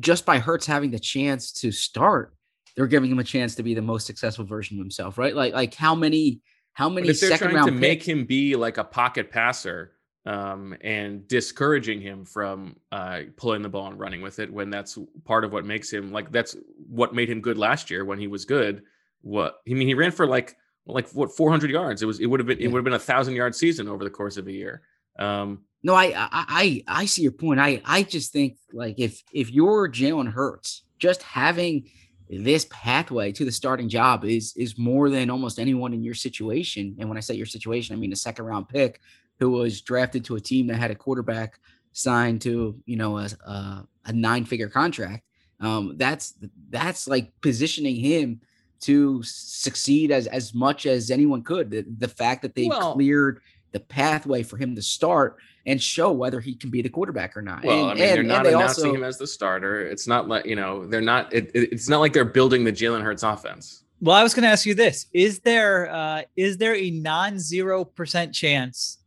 [0.00, 2.34] just by Hurts having the chance to start,
[2.76, 5.34] they're giving him a chance to be the most successful version of himself, right?
[5.34, 6.40] Like like how many
[6.74, 9.30] how But many if they're second trying to round make him be like a pocket
[9.30, 9.92] passer
[10.26, 14.98] um, and discouraging him from uh, pulling the ball and running with it, when that's
[15.24, 16.56] part of what makes him like that's
[16.88, 18.82] what made him good last year when he was good.
[19.26, 22.00] What I mean, he ran for like like what 400 yards.
[22.00, 24.04] It was it would have been it would have been a thousand yard season over
[24.04, 24.82] the course of a year.
[25.18, 27.58] Um, No, I, I I I see your point.
[27.58, 31.90] I I just think like if if you're Jalen Hurts, just having
[32.30, 36.94] this pathway to the starting job is is more than almost anyone in your situation.
[37.00, 39.00] And when I say your situation, I mean a second round pick
[39.40, 41.58] who was drafted to a team that had a quarterback
[41.90, 45.24] signed to you know a a, a nine figure contract.
[45.58, 46.34] Um, that's
[46.70, 48.40] that's like positioning him
[48.80, 51.70] to succeed as as much as anyone could.
[51.70, 53.40] The, the fact that they Well- cleared
[53.72, 55.36] the pathway for him to start
[55.66, 57.64] and show whether he can be the quarterback or not.
[57.64, 59.82] well, and, I mean, they're not they announcing also, him as the starter.
[59.86, 61.32] It's not like you know they're not.
[61.34, 63.82] It, it- it's not like they're building the Jalen Hurts offense.
[64.00, 67.84] Well, I was going to ask you this: Is there uh, is there a non-zero
[67.84, 68.98] percent chance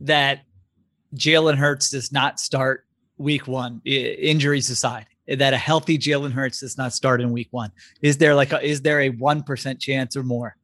[0.00, 0.40] that
[1.14, 2.86] Jalen Hurts does not start
[3.18, 5.06] Week One, i- injuries aside?
[5.28, 7.70] Eh, that a healthy Jalen Hurts does not start in Week One?
[8.00, 10.56] Is there like a, is there a one percent chance or more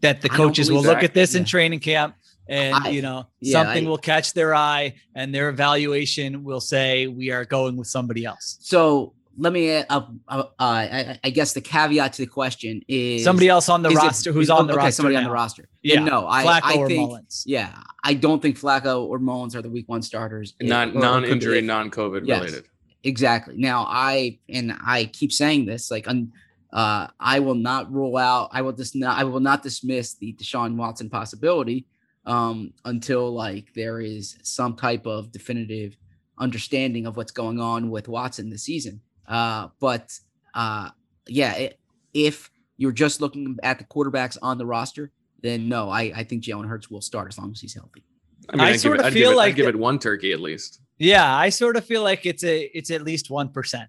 [0.00, 2.14] that the coaches will look at this in training camp?
[2.48, 6.60] And I- you know yeah, something I- will catch their eye, and their evaluation will
[6.60, 8.58] say we are going with somebody else.
[8.60, 13.24] so let me uh, uh, uh, I, I guess the caveat to the question is
[13.24, 14.92] Somebody else on the is it- roster who's is- on the okay, roster.
[14.92, 15.68] somebody on the roster.
[15.82, 17.42] Yeah, Then no, I, Flacco I or think Mullens.
[17.46, 20.54] yeah, I don't think Flacco or Mullens are the week one starters.
[20.60, 22.40] If- Non or- or could- non-injury, if- non-COVID Yes.
[22.44, 22.64] related.
[23.02, 23.54] Exactly.
[23.56, 26.32] Now I and I keep saying this like un,
[26.72, 28.50] uh, I will not rule out.
[28.52, 29.18] I will just not.
[29.18, 31.86] I will not dismiss the Deshaun Watson possibility
[32.26, 35.96] um, until like there is some type of definitive
[36.38, 39.00] understanding of what's going on with Watson this season.
[39.30, 40.12] Uh, but
[40.54, 40.90] uh,
[41.28, 41.78] yeah, it,
[42.12, 46.42] if you're just looking at the quarterbacks on the roster, then no, I, I think
[46.42, 48.02] Jalen Hurts will start as long as he's healthy.
[48.48, 50.32] I mean, I sort it, of I'd feel it, like I'd give it one turkey
[50.32, 50.80] at least.
[50.98, 53.88] Yeah, I sort of feel like it's a it's at least one percent.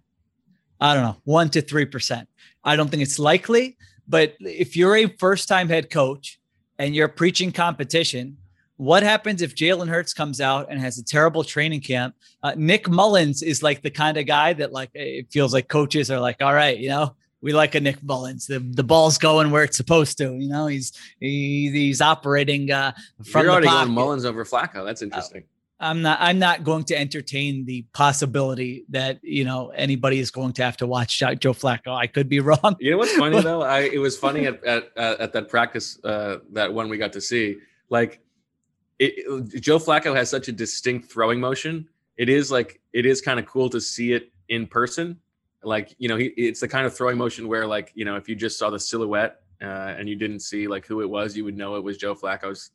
[0.79, 2.29] I don't know, one to three percent.
[2.63, 3.77] I don't think it's likely,
[4.07, 6.39] but if you're a first time head coach
[6.77, 8.37] and you're preaching competition,
[8.81, 12.15] what happens if Jalen Hurts comes out and has a terrible training camp?
[12.41, 16.09] Uh, Nick Mullens is like the kind of guy that like it feels like coaches
[16.09, 18.47] are like, all right, you know, we like a Nick Mullens.
[18.47, 20.33] The the ball's going where it's supposed to.
[20.33, 23.85] You know, he's he, he's operating uh, from You're already pocket.
[23.85, 24.83] going Mullens over Flacco.
[24.83, 25.43] That's interesting.
[25.79, 30.53] I'm not I'm not going to entertain the possibility that you know anybody is going
[30.53, 31.95] to have to watch Joe Flacco.
[31.95, 32.77] I could be wrong.
[32.79, 33.61] You know what's funny though?
[33.61, 37.13] I it was funny at at, uh, at that practice uh, that one we got
[37.13, 37.57] to see.
[37.91, 38.21] Like,
[39.01, 41.87] it, Joe Flacco has such a distinct throwing motion.
[42.17, 45.19] It is like it is kind of cool to see it in person.
[45.63, 48.29] Like you know, he it's the kind of throwing motion where like you know if
[48.29, 51.43] you just saw the silhouette uh, and you didn't see like who it was, you
[51.45, 52.71] would know it was Joe Flacco's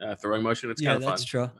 [0.00, 0.70] uh, throwing motion.
[0.70, 1.12] It's yeah, kind of fun.
[1.12, 1.50] that's true.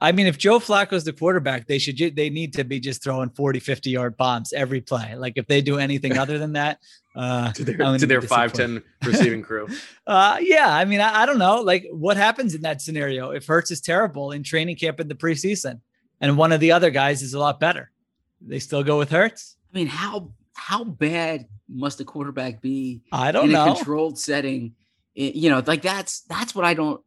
[0.00, 3.30] I mean, if Joe Flacco's the quarterback, they should they need to be just throwing
[3.30, 5.14] 40, 50 yard bombs every play.
[5.16, 6.78] Like if they do anything other than that,
[7.16, 9.68] uh, To their, I'm gonna their be five ten receiving crew.
[10.06, 11.60] Uh, yeah, I mean, I, I don't know.
[11.60, 15.14] Like, what happens in that scenario if Hurts is terrible in training camp in the
[15.14, 15.80] preseason,
[16.18, 17.90] and one of the other guys is a lot better?
[18.40, 19.56] They still go with Hurts.
[19.70, 23.64] I mean, how how bad must a quarterback be I don't know.
[23.64, 23.72] in know.
[23.72, 24.74] a controlled setting?
[25.14, 27.02] You know, like that's that's what I don't.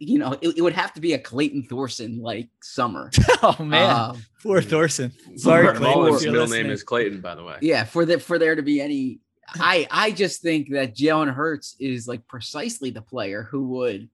[0.00, 3.10] You know, it, it would have to be a Clayton Thorson like summer.
[3.42, 5.12] oh man, Um, poor Thorson.
[5.36, 6.62] Sorry, Mark Clayton, Mullen's if you're middle listening.
[6.64, 7.56] name is Clayton, by the way.
[7.62, 9.20] yeah, for the for there to be any,
[9.54, 14.08] I I just think that Jalen Hurts is like precisely the player who would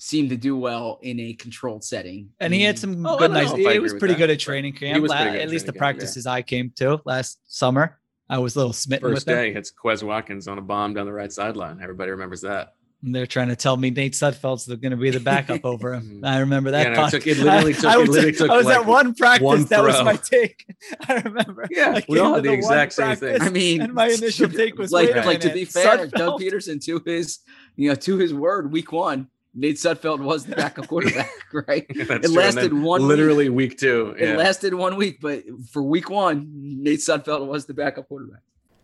[0.00, 2.30] seem to do well in a controlled setting.
[2.38, 2.78] And he had Mm.
[2.78, 3.52] some Oh, good don't nice.
[3.72, 5.04] He was pretty that, good at training camp.
[5.08, 5.78] la- at at least the training camp, yeah.
[5.78, 7.98] practices I came to last summer.
[8.30, 9.36] I was a little smitten First with them.
[9.42, 11.80] day hits Quez Watkins on a bomb down the right sideline.
[11.82, 12.74] Everybody remembers that.
[13.02, 16.20] And they're trying to tell me Nate Sudfeld's going to be the backup over him.
[16.24, 16.88] I remember that.
[16.88, 18.76] Yeah, no, it took- it literally took- I, it was, literally took I was like
[18.78, 19.44] at one practice.
[19.44, 20.66] one that was my take.
[21.08, 21.68] I remember.
[21.70, 23.40] Yeah, I we all had the exact same thing.
[23.40, 26.84] I mean, and my initial take was like wait like to be fair, Doug Pederson
[26.86, 27.38] to his
[27.76, 31.86] you know to his word, week one, Nate Sudfeld was the backup quarterback, right?
[31.94, 32.36] That's it true.
[32.36, 34.16] Lasted one literally week two.
[34.18, 36.48] It lasted one week, but for week one,
[36.82, 38.40] Nate Sudfeld was the backup quarterback.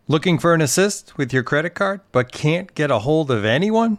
[0.07, 3.99] Looking for an assist with your credit card but can't get a hold of anyone?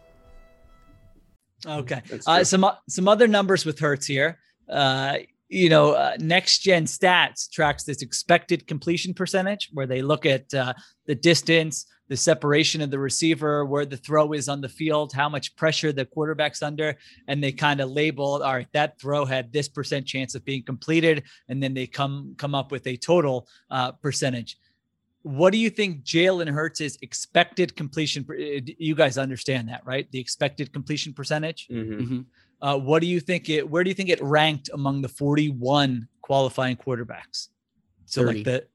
[1.65, 2.01] Okay.
[2.25, 4.39] Uh, some some other numbers with Hurts here.
[4.69, 5.17] Uh,
[5.51, 10.51] you know, uh, next gen stats tracks this expected completion percentage where they look at
[10.53, 10.73] uh,
[11.07, 15.27] the distance, the separation of the receiver, where the throw is on the field, how
[15.27, 16.95] much pressure the quarterback's under,
[17.27, 20.63] and they kind of label, all right, that throw had this percent chance of being
[20.63, 24.57] completed, and then they come come up with a total uh, percentage.
[25.23, 28.23] What do you think Jalen Hurts' expected completion?
[28.23, 30.11] per- uh, You guys understand that, right?
[30.11, 31.67] The expected completion percentage.
[31.69, 32.25] Mhm.
[32.61, 33.67] Uh, what do you think it?
[33.69, 37.49] Where do you think it ranked among the 41 qualifying quarterbacks?
[38.05, 38.37] So 30.
[38.39, 38.67] like the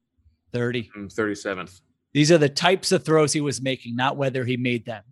[0.52, 0.90] 30.
[0.96, 1.80] Mm, 37th.
[2.12, 5.02] These are the types of throws he was making, not whether he made them.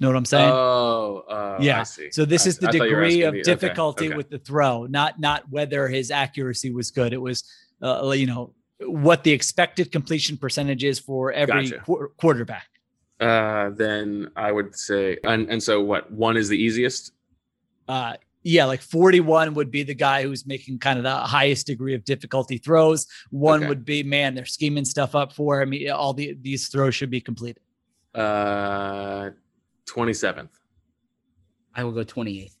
[0.00, 0.50] Know what I'm saying?
[0.52, 1.80] Oh, uh, yeah.
[1.80, 2.10] I see.
[2.10, 4.16] So this I is the I thought you were degree of me- okay, difficulty okay.
[4.16, 7.12] with the throw, not not whether his accuracy was good.
[7.12, 7.44] It was,
[7.80, 11.82] uh, you know, what the expected completion percentage is for every Gotcha.
[11.84, 12.66] quar- quarterback.
[13.20, 16.10] Uh, then I would say, and, and so what?
[16.10, 17.12] One is the easiest.
[17.88, 18.14] uh
[18.46, 22.04] yeah like 41 would be the guy who's making kind of the highest degree of
[22.04, 23.68] difficulty throws one Okay.
[23.68, 27.08] would be man they're scheming stuff up for him He- all the these throws should
[27.08, 27.62] be completed
[28.14, 29.30] Uh,
[29.86, 30.50] 27th.
[31.74, 32.54] I will go 28th.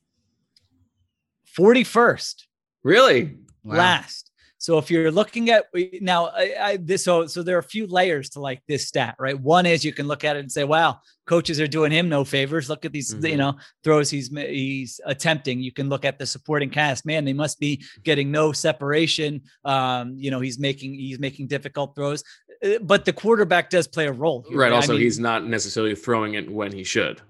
[1.58, 2.46] 41st
[2.82, 3.36] Really?
[3.62, 3.76] Wow.
[3.76, 5.64] last so if you're looking at
[6.00, 9.16] now I, I this so so there are a few layers to like this stat
[9.18, 12.08] right one is you can look at it and say wow coaches are doing him
[12.08, 13.36] no favors look at these you Mhm.
[13.38, 17.58] know throws he's he's attempting you can look at the supporting cast man they must
[17.60, 22.22] be getting no separation um you know he's making he's making difficult throws
[22.64, 24.72] Uh, but the quarterback does play a role here, Right.
[24.72, 27.20] I Also, mean- he's not necessarily throwing it when he should.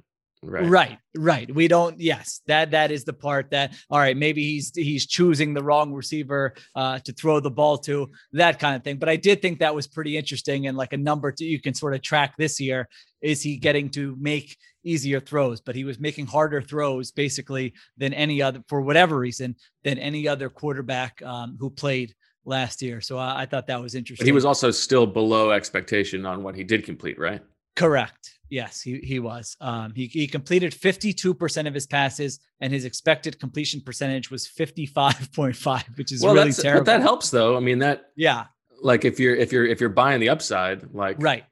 [0.46, 0.68] Right.
[0.68, 1.54] Right, right.
[1.54, 1.98] We don't.
[1.98, 3.74] Yes, that that is the part that.
[3.88, 8.10] All right, maybe he's he's choosing the wrong receiver uh, to throw the ball to,
[8.32, 8.98] that kind of thing.
[8.98, 11.72] But I did think that was pretty interesting and like a number to you can
[11.72, 12.88] sort of track this year.
[13.22, 15.62] Is he getting to make easier throws?
[15.62, 20.28] But he was making harder throws basically than any other for whatever reason than any
[20.28, 23.00] other quarterback um, who played last year.
[23.00, 24.24] So I, I thought that was interesting.
[24.24, 27.40] But he was also still below expectation on what he did complete, right?
[27.76, 28.38] Correct.
[28.50, 29.56] Yes, he, he was.
[29.60, 35.98] Um, he, he completed 52% of his passes, and his expected completion percentage was 55.5,
[35.98, 36.84] which is really terrible.
[36.84, 37.56] But that helps, though.
[37.56, 38.46] I mean, that Yeah,
[38.84, 41.44] like if you're if you're if you're buying the upside, like right.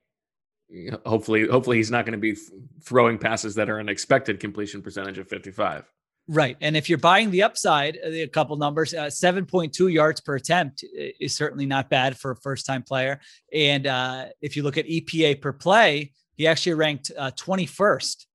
[1.04, 2.36] hopefully hopefully he's not going to be
[2.84, 5.84] throwing passes that are an expected completion percentage of 55.
[6.28, 6.56] Right.
[6.60, 10.84] And if you're buying the upside, uh, a couple numbers, uh, 7.2 yards per attempt
[10.94, 13.20] is certainly not bad for a first time player.
[13.52, 18.26] And uh, if you look at EPA per play, he actually ranked uh, 21st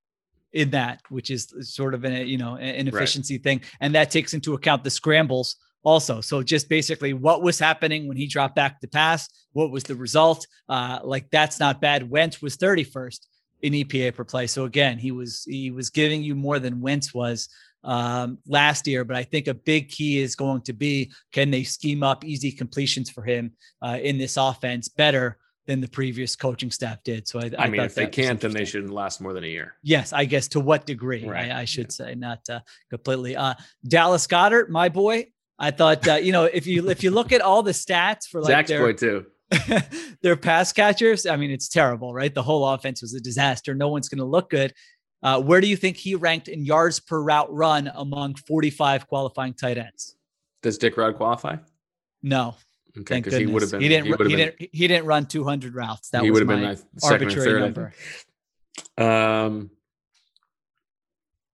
[0.53, 3.59] in that, which is sort of an, you know, an efficiency thing.
[3.81, 6.21] And that takes into account the scrambles also.
[6.21, 9.95] So just basically what was happening when he dropped back to pass, what was the
[9.95, 10.47] result?
[10.69, 12.09] Uh, like that's not bad.
[12.09, 13.19] Wentz was 31st
[13.61, 14.47] in EPA per play.
[14.47, 17.49] So again, he was he was giving you more than Wentz was
[17.83, 19.03] um, last year.
[19.03, 22.53] But I think a big key is going to be can they scheme up easy
[22.53, 23.51] completions for him
[23.81, 25.37] uh, in this offense better
[25.67, 27.27] than the previous coaching staff did.
[27.27, 29.75] So I, I, mean, if they can't, then they shouldn't last more than a year.
[29.83, 31.27] Yes, I guess to what degree?
[31.27, 31.51] Right.
[31.51, 33.35] I, I should say, not uh, completely.
[33.35, 33.53] Uh,
[33.87, 35.27] Dallas Goedert, my boy.
[35.59, 38.41] I thought uh, you know if you if you look at all the stats for
[38.41, 39.25] like Zach's their boy too.
[40.21, 42.33] their pass catchers, I mean it's terrible, right?
[42.33, 43.73] The whole offense was a disaster.
[43.73, 44.73] No one's going to look good.
[45.23, 49.53] Uh, where do you think he ranked in yards per route run among 45 qualifying
[49.53, 50.15] tight ends?
[50.61, 51.55] Does Dick Rod qualify?
[52.21, 52.55] No,
[52.99, 53.49] Okay, thank because goodness.
[53.49, 53.81] he would have been.
[53.81, 54.05] He didn't.
[54.05, 54.45] He ru- would he been.
[54.57, 54.69] didn't.
[54.73, 56.09] He didn't run 200 routes.
[56.09, 57.61] That he was would have my been like second or arbitrary third.
[57.61, 57.93] Number.
[58.97, 59.69] Um,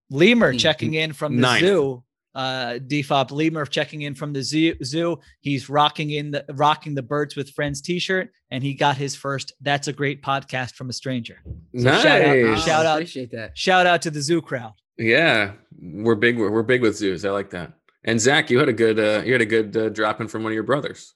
[0.09, 1.65] Lemur Mm, checking in from the ninth.
[1.65, 2.03] zoo.
[2.35, 4.73] Uh, Defop Lemur checking in from the zoo.
[4.83, 5.19] zoo.
[5.41, 9.53] He's rocking in the rocking the Birds with Friends T-shirt, and he got his first.
[9.61, 11.37] That's a great podcast from a stranger.
[11.45, 12.01] So nice.
[12.03, 13.57] shout out- Oh, shout out- Appreciate that.
[13.57, 14.73] Shout out to the zoo crowd.
[14.97, 16.37] Yeah, we're big.
[16.39, 17.23] We're, we're big with zoos.
[17.25, 17.73] I like that.
[18.03, 18.99] And Zach, you had a good.
[18.99, 21.13] Uh, you had a good uh, drop in from one of your brothers.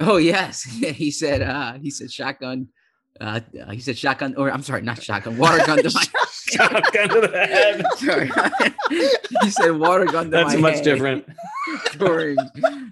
[0.00, 1.42] Oh yes, he said.
[1.42, 2.68] uh He said shotgun.
[3.20, 3.40] Uh,
[3.70, 5.36] he said shotgun, or I'm sorry, not shotgun.
[5.36, 6.02] Water gun to my.
[6.50, 7.84] Shotgun to the head.
[7.98, 8.30] sorry.
[9.42, 11.26] he said water gun to That's my much head different.
[11.98, 12.36] during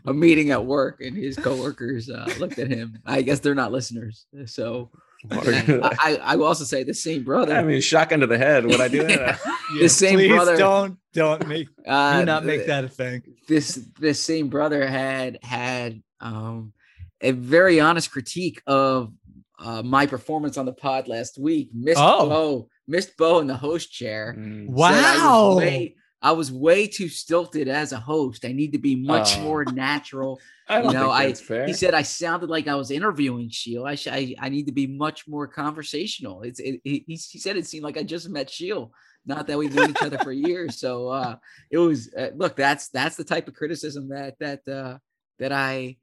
[0.07, 2.99] a meeting at work, and his coworkers uh, looked at him.
[3.07, 4.91] I guess they're not listeners, so.
[5.31, 7.55] Water gun to the- I, I will also say the same brother.
[7.57, 8.65] I mean, shotgun to the head.
[8.67, 9.39] Would I do that?
[9.79, 10.57] the same Please brother.
[10.57, 13.23] don't don't make uh, do not make th- that a thing.
[13.49, 16.73] this this same brother had had um
[17.21, 19.13] a very honest critique of
[19.59, 21.71] uh, my performance on the pod last week.
[21.75, 22.29] Missed Oh.
[22.29, 24.35] Bo, missed Bo in the host chair.
[24.39, 24.67] Mm.
[24.69, 25.49] Said I Wow.
[25.49, 28.45] was, way, I was way too stilted as a host.
[28.47, 29.43] I need to be much Oh.
[29.43, 30.41] more natural.
[30.69, 31.67] I don't You know, think I- fair.
[31.67, 33.85] He said I sounded like I was interviewing Sheil.
[33.85, 36.43] I, sh- I I need to be much more conversational.
[36.43, 38.93] It's it, he, he he said it seemed like I just met Sheil.
[39.27, 40.81] Not that we've known each other for years.
[40.81, 41.37] So uh,
[41.71, 42.57] it was uh, look.
[42.57, 44.97] That's that's the type of criticism that that uh,
[45.39, 45.97] that I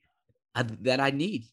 [0.81, 1.45] that I need.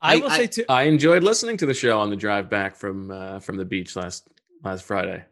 [0.00, 0.64] I will say too.
[0.68, 3.96] I enjoyed listening to the show on the drive back from uh, from the beach
[3.96, 4.28] last
[4.62, 5.24] last Friday.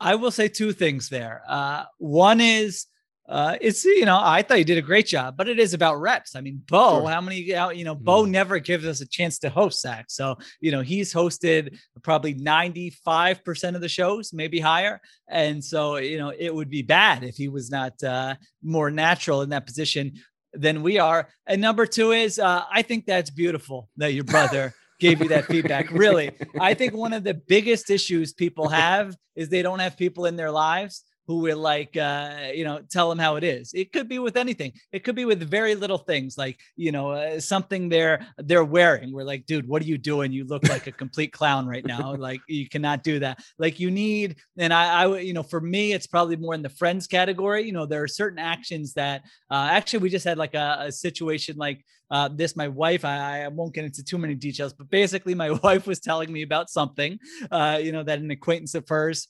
[0.00, 1.42] I will say two things there.
[1.48, 2.86] Uh, one is
[3.28, 6.00] uh, it's you know I thought you did a great job, but it is about
[6.00, 6.34] reps.
[6.34, 7.10] I mean, Bo, Sure.
[7.10, 8.30] how many how- you know Bo Mm.
[8.30, 10.06] never gives us a chance to host Zach.
[10.08, 15.62] So you know he's hosted probably ninety five percent of the shows, maybe higher, and
[15.62, 19.50] so you know it would be bad if he was not uh, more natural in
[19.50, 20.12] that position
[20.52, 21.28] than we are.
[21.46, 24.74] And number two is uh, I think that's beautiful that your brother.
[25.00, 25.92] Gave you that feedback.
[25.92, 30.26] Really, I think one of the biggest issues people have is they don't have people
[30.26, 33.72] in their lives who will like uh you know tell them how it is.
[33.74, 34.72] It could be with anything.
[34.92, 39.12] It could be with very little things like you know uh, something they're they're wearing.
[39.12, 40.32] We're like dude what are you doing?
[40.32, 42.16] You look like a complete clown right now.
[42.28, 43.38] Like you cannot do that.
[43.58, 46.70] Like you need and i i you know for me it's probably more in the
[46.70, 47.64] friends category.
[47.64, 50.92] You know there are certain actions that uh actually we just had like a, a
[50.92, 54.88] situation like uh, this my wife I, I won't get into too many details but
[54.88, 57.18] basically my wife was telling me about something
[57.50, 59.28] uh, you know that an acquaintance of hers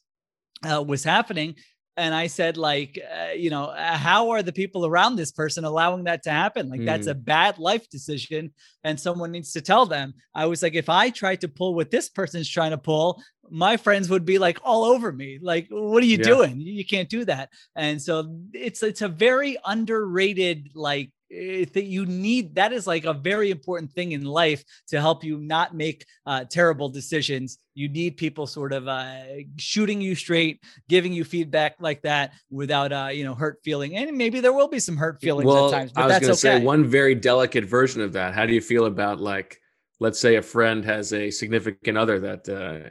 [0.65, 1.55] uh, was happening
[1.99, 5.65] and i said like uh, you know uh, how are the people around this person
[5.65, 6.69] allowing that to happen?
[6.71, 8.53] Like that's a bad life decision
[8.85, 10.15] and someone needs to tell them.
[10.35, 13.77] I was like if i tried to pull what this person's trying to pull my
[13.77, 15.39] friends would be like all over me.
[15.41, 16.25] Like what are you Yeah.
[16.35, 16.61] doing?
[16.61, 17.49] You can't do that.
[17.77, 18.13] And so
[18.53, 23.93] it's it's a very underrated like that you need that is like a very important
[23.93, 28.73] thing in life to help you not make uh, terrible decisions you need people sort
[28.73, 29.13] of uh,
[29.57, 34.17] shooting you straight giving you feedback like that without uh, you know hurt feeling and
[34.17, 36.49] maybe there will be some hurt feelings well, at times but I was going to
[36.49, 38.35] okay say one very delicate version of that.
[38.35, 39.61] How do you feel about like,
[40.01, 42.91] let's say a friend has a significant other that uh,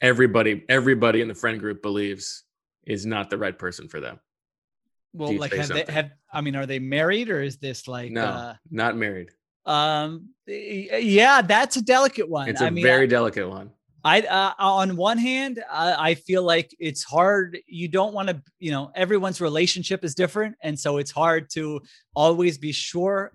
[0.00, 2.44] everybody everybody in the friend group believes
[2.86, 4.18] is not the right person for them?
[5.12, 8.24] Well like have they have i mean are they married or is this like no,
[8.24, 9.30] uh not married.
[9.66, 13.70] um yeah that's a delicate one It's a i mean very I- delicate one.
[14.02, 17.58] I uh, on one hand, I, I feel like it's hard.
[17.66, 21.82] You don't want to, you know, everyone's relationship is different, and so it's hard to
[22.16, 23.30] always be sure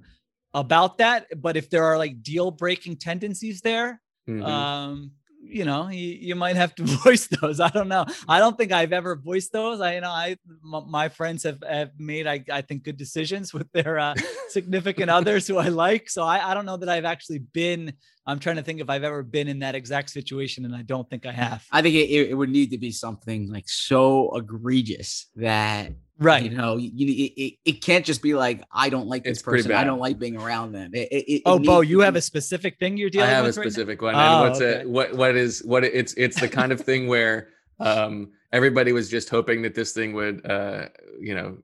[0.55, 1.27] about that.
[1.39, 4.43] But if there are like deal breaking tendencies there, Mhm.
[4.43, 5.11] um,
[5.47, 7.59] you know, you, you might have to voice those.
[7.59, 8.05] I don't know.
[8.27, 9.81] I don't think I've ever voiced those.
[9.81, 13.53] I, you know, I m- my friends have, have made, I, I think, good decisions
[13.53, 14.15] with their uh,
[14.49, 16.09] significant others who I like.
[16.09, 17.93] So I, I don't know that I've actually been.
[18.27, 21.07] I'm trying to think if I've ever been in that exact situation, and I don't
[21.09, 21.63] think I have.
[21.71, 26.43] I think it, it would need to be something like so egregious that Right.
[26.43, 29.41] You know, you, it, it, it can't just be like I don't like this It's
[29.41, 29.73] person.
[29.73, 30.91] I don't like being around them.
[30.93, 33.33] It, it, Oh, Bo, you have a specific thing you're dealing with.
[33.33, 33.61] I have a with now?
[33.63, 34.15] specific one.
[34.15, 34.81] Oh, And what's okay.
[34.81, 34.89] it?
[34.89, 37.49] What what is what it's it's the kind of thing where
[37.81, 40.85] um everybody was just hoping that this thing would uh
[41.19, 41.57] you know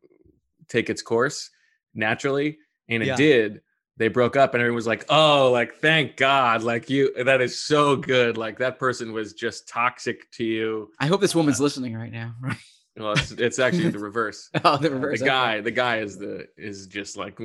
[0.67, 1.49] take its course
[1.93, 2.57] naturally,
[2.89, 3.15] and it Yeah.
[3.15, 3.61] did.
[3.97, 6.63] They broke up, and everyone was like, "Oh, like thank God!
[6.63, 8.35] Like you, that is so good.
[8.35, 12.33] Like that person was just toxic to you." I hope this woman's listening right now.
[12.41, 12.57] Right?
[12.97, 14.49] Well, it's, it's actually the reverse.
[14.65, 15.19] Oh, the Uh, reverse.
[15.19, 15.31] the okay.
[15.33, 17.39] guy, the guy is the is just like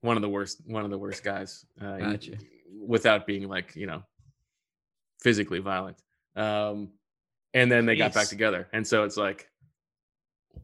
[0.00, 1.64] one of the worst, one of the worst guys.
[1.80, 2.32] Uh, Gotcha.
[2.86, 4.02] Without being like you know,
[5.20, 5.96] physically violent.
[6.36, 6.90] Um,
[7.54, 9.48] and then they got back together, and so it's like,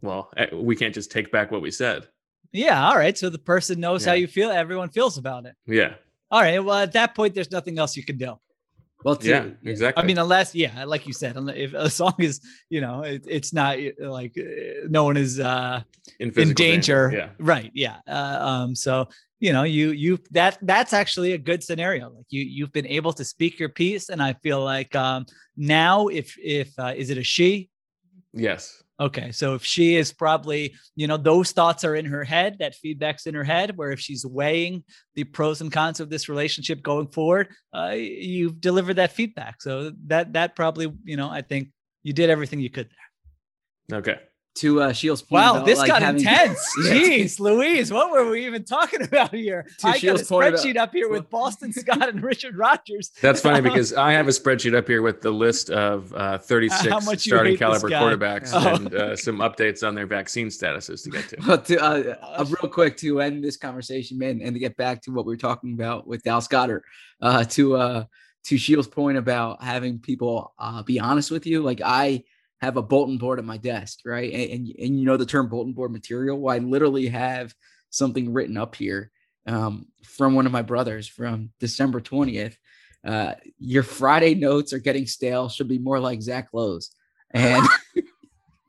[0.02, 2.08] well, eh, we can't just take back what we said.
[2.52, 2.84] Yeah.
[2.88, 3.16] All right.
[3.16, 4.50] So the person knows how you feel.
[4.50, 5.54] Everyone feels about it.
[5.66, 5.94] Yeah,
[6.32, 6.58] All right.
[6.58, 8.38] Well, at that point, there's nothing else you can do.
[9.04, 10.02] Well, too, yeah, exactly.
[10.02, 13.24] I mean, unless, yeah, like you said, unle- if as long as you know it,
[13.26, 15.82] it's not like uh, no one is uh,
[16.18, 17.70] in, in physical danger, Yeah, right?
[17.74, 17.96] Yeah.
[18.06, 18.74] Uh, um.
[18.74, 22.10] So you know, you you that that's actually a good scenario.
[22.10, 25.24] Like you you've been able to speak your piece, and I feel like um
[25.56, 27.70] now if if uh, is it a she?
[28.34, 32.56] yes, Okay, so if she is probably, you know, those thoughts are in her head,
[32.58, 34.84] that feedback's in her head, where if she's weighing
[35.14, 39.62] the pros and cons of this relationship going forward, uh, you've delivered that feedback.
[39.62, 41.70] So that that probably, you know, I think
[42.02, 42.90] you did everything you could
[43.88, 43.98] there.
[44.00, 44.18] okay.
[44.56, 46.58] To uh, Sheil's point Wow, about, this like, got having- intense.
[46.84, 46.92] Yeah.
[46.92, 49.64] Jeez, Louise, what were we even talking about here?
[49.78, 52.56] To I got a Sheil's point about- spreadsheet up here with Boston Scott and Richard
[52.58, 53.12] Rodgers.
[53.22, 57.06] That's funny because I have a spreadsheet up here with the list of uh, 36
[57.06, 58.74] much starting caliber quarterbacks Oh.
[58.74, 61.36] and uh, some updates on their vaccine statuses to get to.
[61.46, 65.00] But to, uh, uh, real quick to end this conversation, man, and to get back
[65.02, 66.82] to what we were talking about with Dallas Goedert,
[67.22, 68.04] uh, to uh,
[68.44, 72.24] to Sheil's point about having people uh, be honest with you, like I
[72.60, 74.32] have a bulletin board at my desk, right?
[74.32, 76.38] And, and and you know the term bulletin board material.
[76.38, 77.54] Well, I literally have
[77.90, 79.10] something written up here
[79.46, 82.56] um, from one of my brothers from December twentieth.
[83.04, 85.48] Uh, your Friday notes are getting stale.
[85.48, 86.90] Should be more like Zach Lowe's.
[87.30, 87.66] And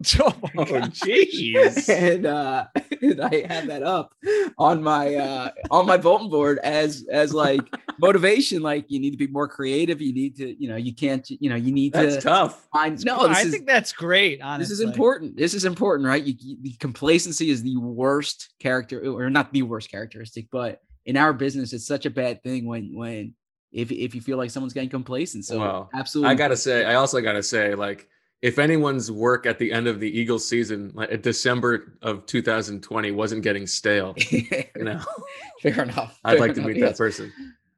[0.20, 0.92] Oh my Oh, God.
[0.92, 1.90] jeez.
[2.10, 2.66] and uh
[3.02, 4.14] and I have that up
[4.58, 7.62] on my uh on my bulletin board as as like
[8.00, 11.30] motivation like you need to be more creative you need to you know you can't
[11.30, 12.68] you know you need That's to tough.
[12.74, 14.42] find no this I is think that's great.
[14.42, 18.50] Honestly, this is important this is important right you, you- the complacency is the worst
[18.60, 22.66] character or not the worst characteristic but in our business it's such a bad thing
[22.66, 23.34] when when
[23.72, 26.96] if if you feel like someone's getting complacent so Well, absolutely I gotta say, I
[26.96, 28.10] also gotta say, like,
[28.42, 33.44] if anyone's work at the end of the Eagles season, like December of 2020, wasn't
[33.44, 34.46] getting stale, you
[34.78, 35.00] know,
[35.62, 36.90] fair enough I'd fair like to meet yes.
[36.92, 37.32] that person.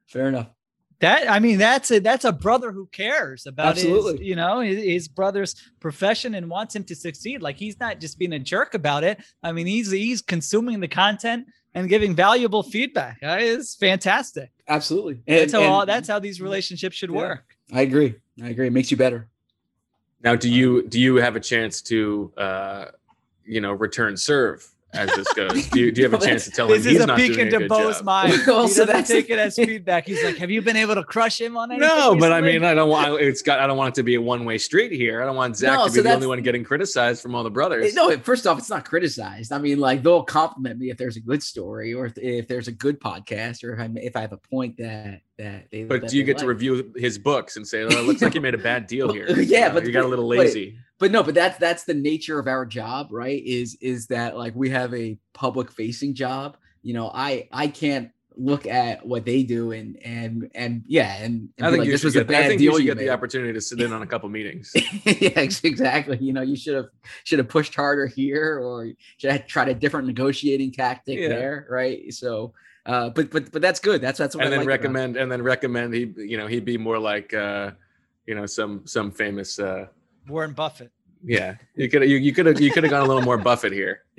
[0.06, 0.48] fair enough
[1.00, 4.24] That I mean, that's a that's a brother who cares about his, Absolutely.
[4.26, 7.42] you know, his, his brother's profession and wants him to succeed.
[7.42, 9.20] Like he's not just being a jerk about it.
[9.42, 13.18] I mean, he's he's consuming the content and giving valuable feedback.
[13.22, 14.50] Uh, It's fantastic.
[14.68, 17.16] absolutely That's And- how all, that's how these relationships should Yeah.
[17.16, 17.44] work.
[17.72, 18.14] I agree.
[18.42, 18.68] I agree.
[18.68, 19.28] It makes you better.
[20.24, 22.86] Now, do you do you have a chance to, uh,
[23.44, 25.66] you know, return serve as this goes?
[25.68, 27.18] Do you, do you have a chance to tell him This he's is a not
[27.18, 28.04] peek doing into a good Bo's job?
[28.04, 28.32] mind.
[28.44, 30.06] He Also, doesn't that's- take it as feedback.
[30.06, 32.64] He's like, "Have you been able to crush him on anything?" No, but I mean,
[32.64, 33.60] I don't want it's got.
[33.60, 35.22] I don't want it to be a one way street here.
[35.22, 37.42] I don't want Zach No, to be so the only one getting criticized from all
[37.42, 37.94] the brothers.
[37.94, 39.52] No, first off, it's not criticized.
[39.52, 42.68] I mean, like they'll compliment me if there's a good story or if, if there's
[42.68, 45.84] a good podcast or if I if I have a point that that they.
[45.84, 48.22] But that do you they get to review his books and say, "Oh, it looks
[48.22, 49.26] like you made a bad deal here"?
[49.28, 50.78] Yeah, You know, but- you got a little but- lazy.
[51.04, 53.42] But no, but that's that's the nature of our job, right?
[53.44, 56.56] Is is that like we have a public facing job.
[56.82, 61.50] You know, I I can't look at what they do and and and yeah, and,
[61.58, 62.30] and I think like, you this should was a get.
[62.30, 64.06] I bad think you deal should you get the opportunity to sit in on a
[64.06, 64.72] couple meetings.
[65.04, 66.16] yeah, exactly.
[66.22, 66.86] You know, you should have
[67.24, 68.88] should have pushed harder here, or
[69.18, 71.28] should have tried a different negotiating tactic Yeah.
[71.28, 72.14] there, right?
[72.14, 72.54] So,
[72.86, 74.00] uh, but but but that's good.
[74.00, 76.64] That's that's what and I then like recommend and then recommend he you know he'd
[76.64, 77.72] be more like uh
[78.24, 79.88] you know some some famous uh
[80.28, 80.90] Warren Buffett.
[81.26, 83.72] Yeah you could you, you could have you could have gone a little more buffett
[83.72, 84.02] here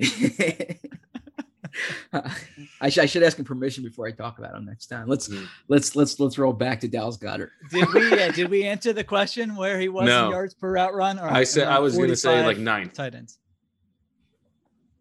[2.80, 5.08] I, should I should ask him permission before I talk about him next time.
[5.08, 5.46] Let's Mm.
[5.68, 7.50] let's let's let's roll back to Dallas Goedert.
[7.70, 10.26] Did we uh, did we answer the question where he was No.
[10.26, 11.18] in yards per route run?
[11.18, 13.38] Or i said i was gonna say like ninth tight ends.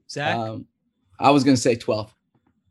[0.10, 0.66] Zach Um,
[1.20, 2.14] I was gonna say twelve.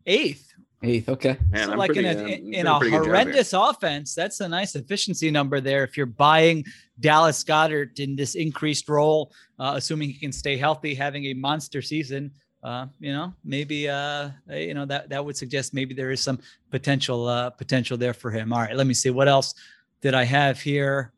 [0.07, 0.44] eighth.
[0.85, 1.09] 8th.
[1.09, 1.37] Okay.
[1.51, 3.05] man so I'm like pretty, in a uh, in, in a pretty good job here.
[3.05, 5.85] horrendous offense, that's a nice efficiency number there.
[5.85, 6.65] If you're buying
[7.01, 11.83] Dallas Goedert in this increased role, uh, assuming he can stay healthy, having a monster
[11.83, 12.31] season,
[12.63, 16.39] uh, you know, maybe uh, you know that that would suggest maybe there is some
[16.71, 18.53] potential uh, potential there for him.
[18.53, 19.55] All right, let me see what else
[20.01, 21.13] did I have here.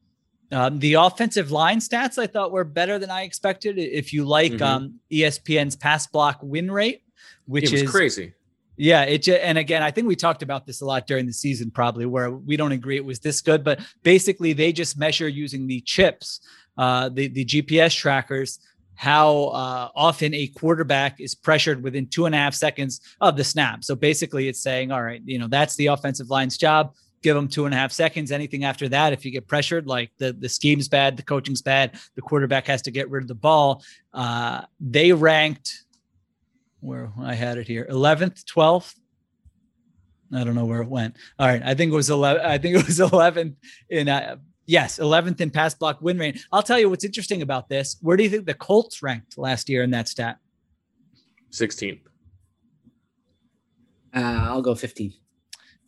[0.53, 3.79] Um, the offensive line stats I thought were better than I expected.
[3.79, 4.63] If you like Mhm.
[4.63, 7.03] um, ESPN's pass block win rate,
[7.47, 8.33] which it was is crazy.
[8.77, 11.71] Yeah, it and again, I think we talked about this a lot during the season,
[11.71, 15.67] probably where we don't agree it was this good, but basically they just measure using
[15.67, 16.41] the chips,
[16.77, 18.59] uh, the the GPS trackers,
[18.95, 23.45] how uh, often a quarterback is pressured within two and a half seconds of the
[23.45, 23.83] snap.
[23.83, 26.95] So basically, it's saying, all right, you know, that's the offensive line's job.
[27.23, 28.31] Give them two and a half seconds.
[28.31, 31.99] Anything after that, if you get pressured, like the the scheme's bad, the coaching's bad,
[32.15, 33.83] the quarterback has to get rid of the ball.
[34.13, 35.86] Uh, they ranked
[36.87, 38.95] where I had it here 11th, 12th.
[40.33, 41.17] I don't know where it went.
[41.39, 41.63] All right.
[41.65, 42.45] I think it was 11.
[42.45, 43.55] I think it was 11th
[43.91, 46.41] in, uh, yes, 11th in pass block win rate.
[46.53, 47.97] I'll tell you what's interesting about this.
[48.03, 50.39] Where do you think the Colts ranked last year in that stat?
[51.53, 52.01] 16th.
[54.15, 55.13] Uh, I'll go 15.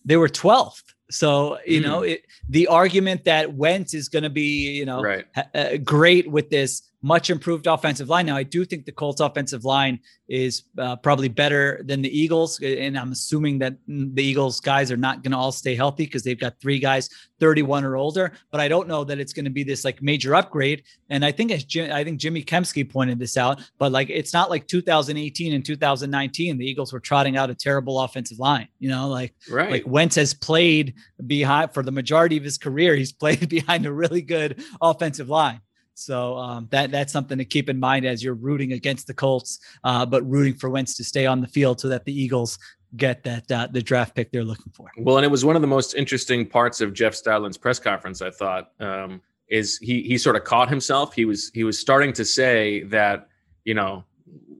[0.04, 0.82] They were 12th.
[1.10, 1.86] So, you Hmm.
[1.86, 5.24] know, it, the argument that Wentz is going to be, you know, Right.
[5.34, 8.26] ha- uh, great with this much improved offensive line.
[8.26, 12.60] Now, I do think the Colts offensive line is uh, probably better than the Eagles.
[12.60, 16.22] And I'm assuming that the Eagles guys are not going to all stay healthy because
[16.22, 17.08] they've got three guys
[17.40, 18.32] 31 or older.
[18.50, 20.82] But I don't know that it's going to be this like major upgrade.
[21.08, 24.32] And I think as Jim, I think Jimmy Kempski pointed this out, but like it's
[24.32, 26.58] not like 2018 and 2019.
[26.58, 29.70] The Eagles were trotting out a terrible offensive line, you know, like Right.
[29.70, 30.94] like Wentz has played
[31.26, 32.96] behind for the majority of his career.
[32.96, 35.60] He's played behind a really good offensive line.
[35.98, 39.58] So um, that that's something to keep in mind as you're rooting against the Colts,
[39.82, 42.58] uh, but rooting for Wentz to stay on the field so that the Eagles
[42.96, 44.90] get that uh, the draft pick they're looking for.
[44.98, 48.22] Well, and it was one of the most interesting parts of Jeff Stoutland's press conference.
[48.22, 51.14] I thought um, is he he sort of caught himself.
[51.14, 53.28] He was he was starting to say that
[53.64, 54.04] you know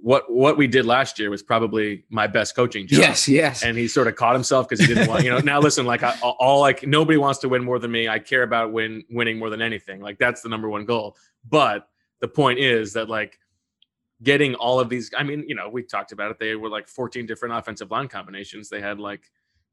[0.02, 3.00] what what we did last year was probably my best coaching job.
[3.00, 3.62] Yes, yes.
[3.62, 5.38] And he sort of caught himself because he didn't want you know.
[5.38, 8.08] Now listen, like I, all like nobody wants to win more than me.
[8.08, 10.00] I care about win winning more than anything.
[10.00, 11.16] Like that's the number one goal.
[11.48, 11.88] But
[12.20, 13.38] the point is that like
[14.22, 15.10] getting all of these.
[15.16, 16.38] I mean, you know, we talked about it.
[16.38, 18.68] They were like 14 different offensive line combinations.
[18.68, 19.22] They had like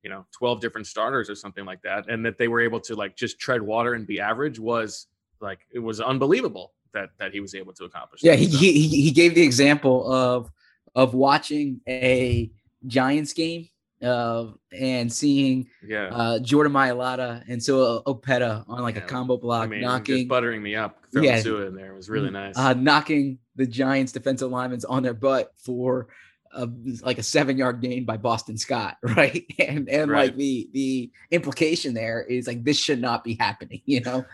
[0.03, 2.95] you know 12 different starters or something like that and that they were able to
[2.95, 5.07] like just tread water and be average was
[5.41, 8.39] like it was unbelievable that that he was able to accomplish Yeah, that.
[8.39, 10.51] he, So, he he he gave the example of
[10.93, 12.51] of watching a
[12.85, 13.67] Giants game
[14.01, 16.07] uh, and seeing yeah.
[16.11, 20.27] uh, Jordan Mailata and Sua Opeta on like Yeah, a combo block, I mean, knocking
[20.27, 21.39] buttering me up throwing Yeah.
[21.41, 22.57] Sua in there was really nice.
[22.57, 26.07] uh, knocking the Giants defensive linemen on their butt for
[26.55, 26.67] uh,
[27.03, 29.45] like a seven yard gain by Boston Scott, right?
[29.59, 30.27] And and Right.
[30.29, 34.25] like the the implication there is like this should not be happening, you know?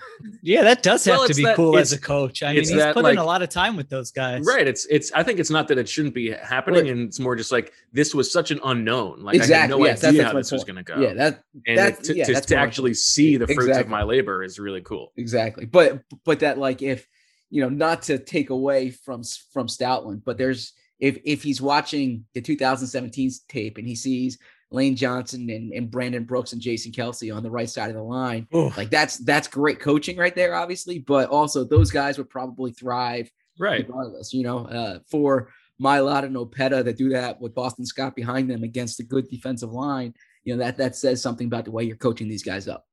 [0.41, 2.43] Yeah, that does have Well, to be that- cool as a coach.
[2.43, 4.45] I mean, he's that, put like- in a lot of time with those guys.
[4.45, 6.91] right it's it's i think it's not that it shouldn't be happening Right.
[6.91, 9.61] and it's more just like this was such an unknown like i exactly.
[9.61, 11.77] had no yes, idea that's, how my this was going to go Yeah, that and
[11.77, 14.43] that's- to, yeah, to, that's to what I'm- actually see the fruits of my labor
[14.43, 15.65] is really cool exactly.
[15.65, 17.07] But but that like if
[17.49, 22.23] you know not to take away from from Stoutland, but there's if if he's watching
[22.33, 24.37] the 2017 tape and he sees
[24.69, 28.03] Lane Johnson and, and Brandon Brooks and Jason Kelce on the right side of the
[28.03, 28.77] line, Oof.
[28.77, 30.99] like that's that's great coaching right there, obviously.
[30.99, 33.29] But also those guys would probably thrive
[33.59, 34.33] right regardless.
[34.33, 35.49] You know, uh, for
[35.81, 39.71] Mailata and Opeta to do that with Boston Scott behind them against a good defensive
[39.71, 42.85] line, you know that that says something about the way you're coaching these guys up.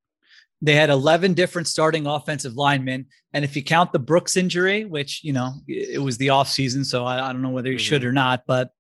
[0.61, 3.07] They had 11 different starting offensive linemen.
[3.33, 7.05] And if you count the Brooks injury, which, you know, it was the offseason, so
[7.05, 8.71] I, I don't know whether you should or not, but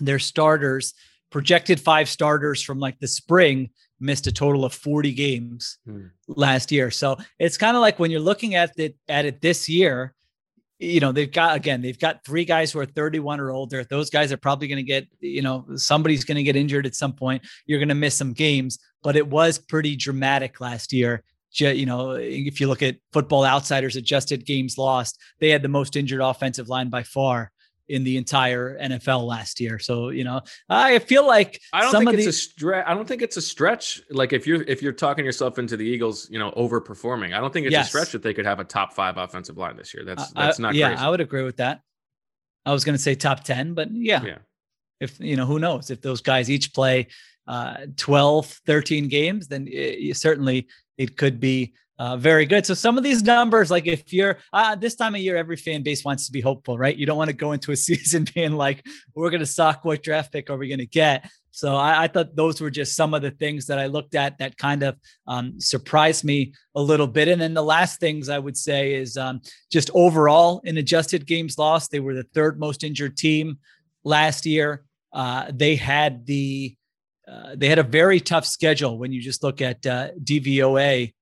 [0.00, 0.92] their starters,
[1.30, 3.70] projected five starters from like the spring,
[4.00, 6.06] missed a total of 40 games Hmm.
[6.26, 6.90] last year.
[6.90, 10.14] So it's kind of like when you're looking at it at it this year,
[10.80, 13.84] you know, they've got again, they've got three guys who are 31 or older.
[13.84, 16.94] Those guys are probably going to get, you know, somebody's going to get injured at
[16.94, 17.42] some point.
[17.66, 21.22] You're going to miss some games, but it was pretty dramatic last year.
[21.52, 25.96] You know, if you look at Football Outsiders adjusted games lost, they had the most
[25.96, 27.52] injured offensive line by far
[27.90, 29.78] in the entire NFL last year.
[29.78, 32.86] So, you know, I feel like I don't some think of it's the a stretch.
[32.86, 34.00] I don't think it's a stretch.
[34.10, 37.34] Like if you're if you're talking yourself into the Eagles, you know, overperforming.
[37.34, 37.86] I don't think it's Yes.
[37.86, 40.04] a stretch that they could have a top five offensive line this year.
[40.04, 41.02] That's I- that's not yeah, crazy.
[41.02, 41.80] I would agree with that.
[42.64, 44.38] I was going to say top 10, but yeah, yeah.
[45.00, 47.08] if you know who knows if those guys each play
[47.48, 50.68] uh 12 13 games then it, certainly
[50.98, 52.64] it could be uh, very good.
[52.64, 55.82] So some of these numbers like if you're uh, this time of year every fan
[55.82, 56.96] base wants to be hopeful right?
[56.96, 59.84] You don't want to go into a season being like we're going to suck.
[59.84, 61.30] What draft pick are we going to get?
[61.50, 64.38] So I, I thought those were just some of the things that i looked at
[64.38, 64.96] that kind of
[65.26, 67.28] um, surprised me a little bit.
[67.28, 71.58] And then the last things i would say is um, just overall in adjusted games
[71.58, 73.58] lost they were the third most injured team
[74.04, 74.84] last year.
[75.12, 76.74] Uh, they had the
[77.30, 81.12] uh, they had a very tough schedule when you just look at uh, DVOA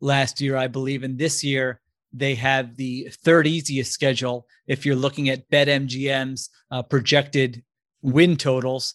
[0.00, 1.80] last year, I believe, and this year
[2.12, 7.62] they have the third easiest schedule if you're looking at BetMGM's uh, projected
[8.02, 8.94] win totals.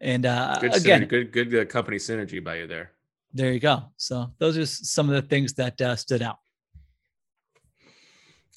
[0.00, 2.92] And uh, Good, again, synergy, good, good uh, company synergy by you there.
[3.32, 3.84] there you go.
[3.96, 6.38] So those are some of the things that uh, stood out.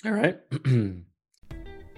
[0.04, 0.40] All right.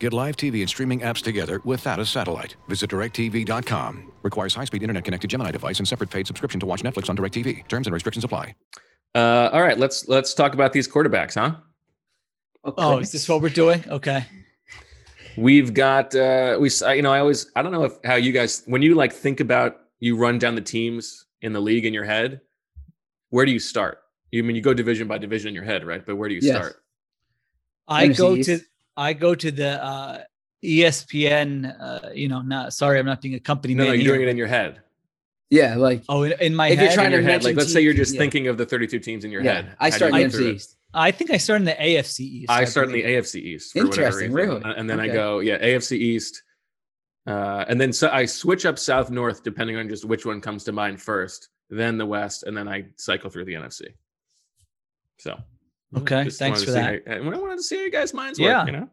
[0.00, 2.56] Get live TV and streaming apps together without a satellite.
[2.68, 4.10] Visit directv.com.
[4.22, 7.68] Requires high-speed internet-connected Gemini device and separate paid subscription to watch Netflix on DirecTV.
[7.68, 8.54] Terms and restrictions apply.
[9.14, 11.56] Uh, all right, let's let's talk about these quarterbacks, huh?
[12.64, 12.82] Okay.
[12.82, 13.84] Oh, is this what we're doing?
[13.88, 14.24] Okay.
[15.36, 18.62] We've got uh, we you know I always I don't know if how you guys
[18.66, 22.04] when you like think about you run down the teams in the league in your
[22.04, 22.40] head,
[23.30, 23.98] where do you start?
[24.30, 26.04] You I mean you go division by division in your head, right?
[26.06, 26.56] But where do you Yes.
[26.56, 26.76] start?
[27.88, 28.48] I NFC go East.
[28.48, 28.60] to
[29.00, 30.22] I go to the uh,
[30.62, 31.74] ESPN.
[31.80, 34.12] Uh, you know, not sorry, I'm not being a company No, man no, you're here.
[34.14, 34.80] doing it in your head.
[35.48, 37.44] Yeah, like Oh, in, in my If you're trying In your to head.
[37.44, 38.20] Like let's say you're just yeah.
[38.20, 39.76] thinking of the 32 teams in your yeah, head.
[39.80, 40.76] I start in the through East.
[40.92, 42.50] I think I start in the AFC East.
[42.50, 43.24] I start in the believe.
[43.24, 43.72] AFC East.
[43.72, 44.60] For Interesting, reason.
[44.60, 44.74] really?
[44.76, 46.42] And then I go, yeah, AFC East.
[47.26, 50.64] Uh, and then so I switch up South North depending on just which one comes
[50.64, 53.88] to mind first, then the West, and then I cycle through the NFC.
[55.18, 55.38] So
[55.98, 57.02] Okay, just thanks for that.
[57.04, 58.58] see how- I wanted to see how you guys' minds Yeah.
[58.60, 58.88] work, you know.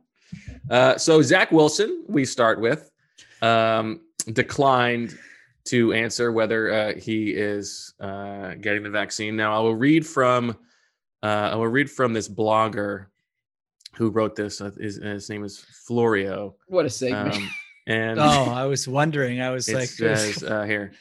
[0.70, 2.90] Uh, so Zach Wilson, we start with,
[3.42, 4.02] um,
[4.34, 5.18] declined
[5.66, 9.36] to answer whether uh, he is uh, getting the vaccine.
[9.36, 10.58] Now I will read from
[11.24, 13.08] uh, I will read from this blogger
[13.96, 14.62] who wrote this.
[14.62, 17.36] Uh, his, his name is Florio, What a segment.
[17.36, 17.50] um,
[17.88, 19.42] and Oh, I was wondering.
[19.42, 20.94] I was it like, says uh, here,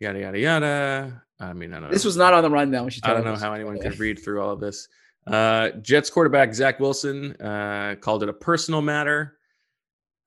[0.00, 1.22] yada yada yada.
[1.40, 1.90] I mean, I don't know.
[1.92, 2.84] this was not on the rundown.
[2.84, 4.88] We should I don't know how anyone could read through all of this.
[5.26, 9.38] Uh, Jets quarterback Zach Wilson uh, called it a personal matter.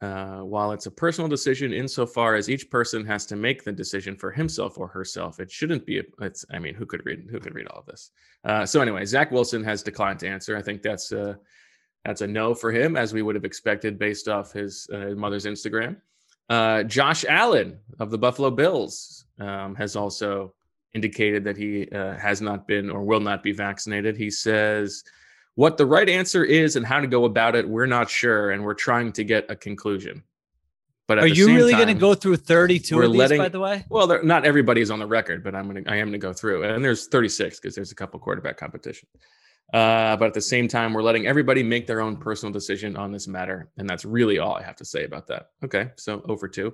[0.01, 4.15] Uh, while it's a personal decision, insofar as each person has to make the decision
[4.15, 5.99] for himself or herself, it shouldn't be.
[5.99, 6.45] A, it's.
[6.51, 7.27] I mean, who could read?
[7.31, 8.11] Who could read all of this?
[8.43, 10.55] Uh, so anyway, Zach Wilson has declined to answer.
[10.57, 11.39] I think that's a
[12.05, 15.15] that's a no for him, as we would have expected based off his, uh, his
[15.15, 15.97] mother's Instagram.
[16.49, 20.53] Uh, Josh Allen of the Buffalo Bills um, has also
[20.95, 24.17] indicated that he uh, has not been or will not be vaccinated.
[24.17, 25.03] He says,
[25.55, 28.63] What the right answer is and how to go about it, we're not sure, and
[28.63, 30.23] we're trying to get a conclusion.
[31.07, 33.59] But are you really going to go through 32 we're of these, letting- by the
[33.59, 33.85] way?
[33.89, 36.63] Well, not everybody is on the record, but I'm gonna I am gonna go through,
[36.63, 39.07] and there's 36 because there's a couple quarterback competition.
[39.73, 43.11] Uh, but at the same time, we're letting everybody make their own personal decision on
[43.11, 45.49] this matter, and that's really all I have to say about that.
[45.63, 46.73] Okay, so over two.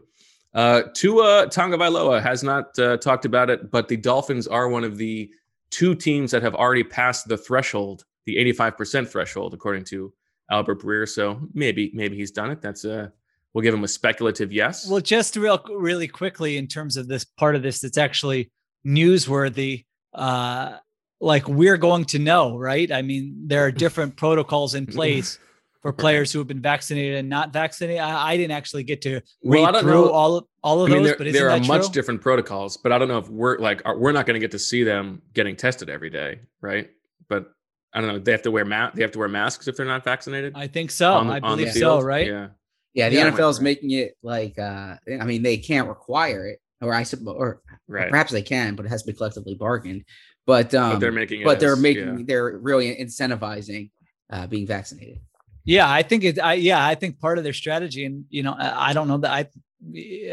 [0.54, 4.98] Uh, Tua Tagovailoa has not uh, talked about it, but the Dolphins are one of
[4.98, 5.32] the
[5.70, 10.14] two teams that have already passed the threshold, the 85% threshold, according to
[10.52, 11.08] Albert Breer.
[11.08, 12.62] So maybe maybe he's done it.
[12.62, 13.12] That's a
[13.54, 14.90] we'll give him a speculative yes.
[14.90, 18.52] Well, just real really quickly in terms of this part of this that's actually
[18.86, 19.86] newsworthy.
[20.14, 20.78] Uh,
[21.22, 22.92] like we're going to know, right?
[22.92, 25.40] I mean, there are different protocols in place
[25.82, 28.00] for players who have been vaccinated and not vaccinated.
[28.02, 30.10] I, I didn't actually get to read Well, I don't through know.
[30.12, 31.92] all of all of I mean, those, there, but isn't there are that much true?
[31.94, 34.52] different protocols, but I don't know if we're like are, we're not going to get
[34.52, 36.90] to see them getting tested every day, right?
[37.30, 37.52] But
[37.94, 38.20] I don't know.
[38.20, 40.54] They have to wear ma- They have to wear masks if they're not vaccinated.
[40.56, 41.14] I think so.
[41.14, 42.00] on the- I on believe so.
[42.02, 42.28] Right?
[42.28, 42.48] Yeah.
[42.94, 43.64] Yeah, the Yeah, NFL is right.
[43.64, 46.60] making it like uh I mean they can't require it.
[46.82, 48.10] or I suppose, or Right.
[48.10, 50.04] perhaps they can, but it has to be collectively bargained.
[50.46, 51.46] But um, but they're making it.
[51.46, 52.24] but they're making yeah.
[52.28, 53.92] they're really incentivizing
[54.32, 55.20] uh, being vaccinated.
[55.64, 56.40] Yeah, I think it.
[56.40, 59.18] I yeah, I think part of their strategy, and you know, I, I don't know
[59.20, 59.48] that I.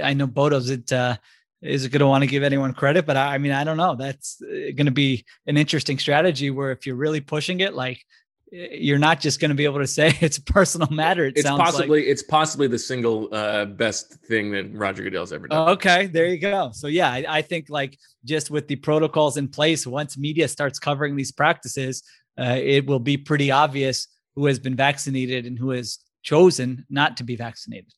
[0.02, 1.16] I know Bodo's it uh,
[1.62, 3.94] is going to want to give anyone credit, but I, I mean, I don't know.
[3.94, 8.04] That's going to be an interesting strategy where if you're really pushing it, like
[8.50, 11.24] you're not just going to be able to say it's a personal matter.
[11.24, 12.08] It It's sounds possibly like.
[12.08, 15.70] it's possibly the single uh, best thing that Roger Goodell's ever done.
[15.70, 16.70] Okay, there you go.
[16.72, 20.78] So yeah, I, I think like just with the protocols in place, once media starts
[20.78, 22.02] covering these practices,
[22.38, 24.08] uh, it will be pretty obvious
[24.38, 27.92] who has been vaccinated and who has chosen not to be vaccinated.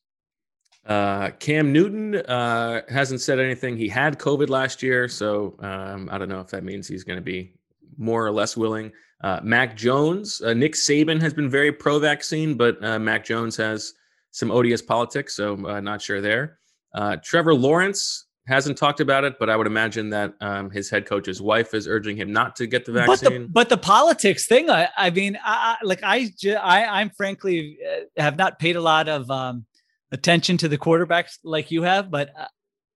[0.87, 3.77] Uh, Cam Newton uh, hasn't said anything.
[3.77, 7.17] He had COVID last year, so um, I don't know if that means he's going
[7.17, 7.53] to be
[7.95, 8.91] more or less willing.
[9.23, 13.93] Uh, Mac Jones, uh, Nick Saban has been very pro-vaccine, but uh, Mac Jones has
[14.31, 16.57] some odious politics, so uh, not sure there.
[17.23, 21.41] Trevor Lawrence hasn't talked about it, but I would imagine that um, his head coach's
[21.41, 23.43] wife is urging him not to get the But vaccine.
[23.43, 26.29] the but the politics thing, I, I mean, I, I like I,
[26.61, 27.77] I I'm frankly
[28.17, 29.65] uh, have not paid a lot of um,
[30.11, 32.45] attention to the quarterbacks like you have, but uh,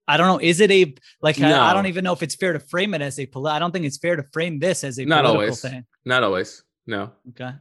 [0.07, 0.39] I don't know.
[0.39, 3.01] Is it a like I, I don't even know if it's fair to frame it
[3.01, 5.41] as a poli- I don't think it's fair to frame this as a Not political
[5.41, 5.61] always.
[5.61, 5.85] thing.
[6.05, 6.63] Not always.
[6.85, 7.11] No.
[7.29, 7.51] Okay.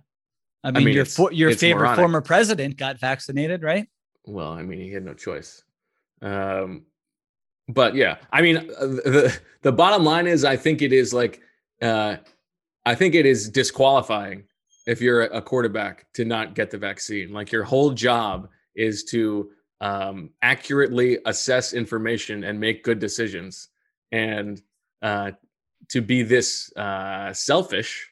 [0.62, 1.98] I mean, mean, your it's- your it's favorite moronic.
[2.00, 3.86] former president got vaccinated, right?
[4.26, 5.62] Well, I mean, he had no choice.
[6.22, 6.86] Um,
[7.68, 11.40] but yeah, I mean, uh, the the bottom line is, I think it is like,
[11.80, 12.16] uh,
[12.84, 14.44] I think it is disqualifying
[14.86, 17.32] if you're a quarterback to not get the vaccine.
[17.32, 19.50] Like your whole job is to
[19.80, 23.68] um, accurately assess information and make good decisions,
[24.12, 24.60] and
[25.02, 25.32] uh,
[25.88, 28.10] to be this uh, selfish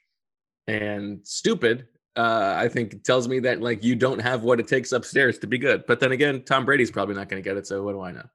[0.67, 4.93] and stupid uh, I think tells me that like you don't have what it takes
[4.93, 5.87] upstairs to be good.
[5.87, 7.67] But then again, Tom Brady's probably not going to get it.
[7.67, 8.27] So what do I know?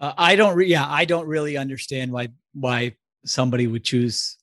[0.00, 0.54] Uh, I don't.
[0.54, 2.94] Re- yeah, I don't really understand why why
[3.24, 4.36] somebody would choose.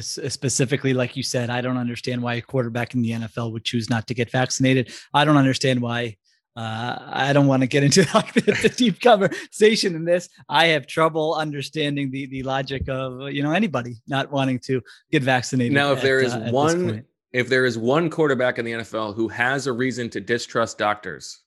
[0.00, 3.90] Specifically, like you said, I don't understand why a quarterback in the NFL would choose
[3.90, 4.92] not to get vaccinated.
[5.12, 6.16] I don't understand why.
[6.54, 10.28] Uh, I don't want to get into like the, the deep conversation in this.
[10.48, 15.22] I have trouble understanding the the logic of you know anybody not wanting to get
[15.22, 15.72] vaccinated.
[15.72, 19.14] Now, if at, there is uh, one, if there is one quarterback in the NFL
[19.14, 21.40] who has a reason to distrust doctors,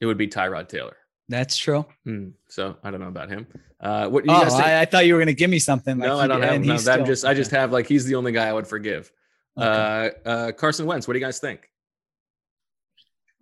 [0.00, 0.96] it would be Tyrod Taylor.
[1.30, 1.86] That's true.
[2.04, 3.46] Hmm, So I don't know about him.
[3.80, 4.56] Uh, what you Oh?
[4.56, 5.96] I, I thought you were going to give me something.
[5.98, 6.60] Like no, he- I don't have.
[6.62, 9.10] No, still- just I just have like he's the only guy I would forgive.
[9.58, 10.10] Okay.
[10.26, 11.08] Uh, uh, Carson Wentz.
[11.08, 11.68] What do you guys think?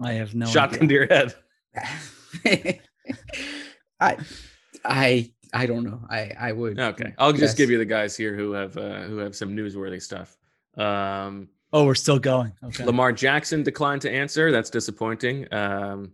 [0.00, 0.88] I have no Shotgun idea.
[0.88, 1.06] to your
[2.54, 2.80] head.
[4.00, 4.16] I
[4.84, 6.00] I I don't know.
[6.08, 9.18] I I would Okay, I'll just give you the guys here who have uh, who
[9.18, 10.36] have some newsworthy stuff.
[10.76, 12.52] Um, Oh, we're still going.
[12.64, 12.84] Okay.
[12.86, 14.50] Lamar Jackson declined to answer.
[14.50, 15.52] That's disappointing.
[15.52, 16.12] Um,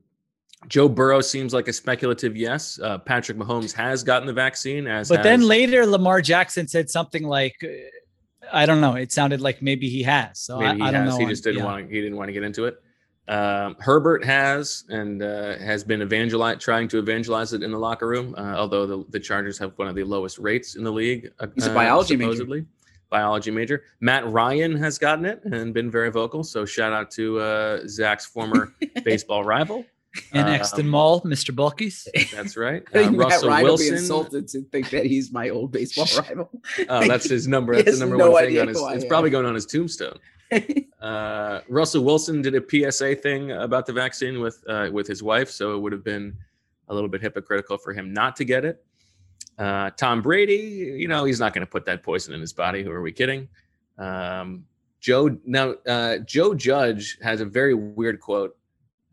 [0.68, 2.78] Joe Burrow seems like a speculative yes.
[2.82, 7.22] Uh, Patrick Mahomes has gotten the vaccine, as But then later, Lamar Jackson said something
[7.24, 7.68] like, uh,
[8.52, 10.40] "I don't know." It sounded like maybe he has.
[10.40, 11.14] So maybe I, I he don't has.
[11.14, 11.18] know.
[11.20, 11.64] He just didn't Yeah.
[11.64, 11.90] want.
[11.90, 12.80] He didn't want to get into it.
[13.26, 18.06] Um, Herbert has and uh, has been evangelize, trying to evangelize it in the locker
[18.06, 18.34] room.
[18.36, 21.30] Uh, although the, the Chargers have one of the lowest rates in the league.
[21.40, 22.32] uh, He's a biology major.
[22.32, 22.66] supposedly.
[23.08, 23.84] Biology major.
[24.00, 26.42] Matt Ryan has gotten it and been very vocal.
[26.44, 29.84] So shout out to uh, Zach's former baseball rival.
[30.32, 31.54] And Um, Exton Mall, Mr.
[31.54, 32.06] Bulkies.
[32.32, 32.82] That's right.
[32.94, 35.72] I Uh, think Matt Russell Ryan will be insulted to think that he's my old
[35.72, 36.50] baseball rival.
[36.88, 37.74] Oh, that's his number.
[37.74, 38.80] He That's the number no one thing on his.
[38.80, 40.18] It's probably going on his tombstone.
[41.00, 45.50] Uh, Russell Wilson did a PSA thing about the vaccine with uh, with his wife,
[45.50, 46.34] so it would have been
[46.88, 48.82] a little bit hypocritical for him not to get it.
[49.58, 52.82] Uh, Tom Brady, you know, he's not going to put that poison in his body.
[52.82, 53.48] Who are we kidding?
[53.98, 54.64] Um,
[55.00, 58.56] Joe now, uh, Joe Judge has a very weird quote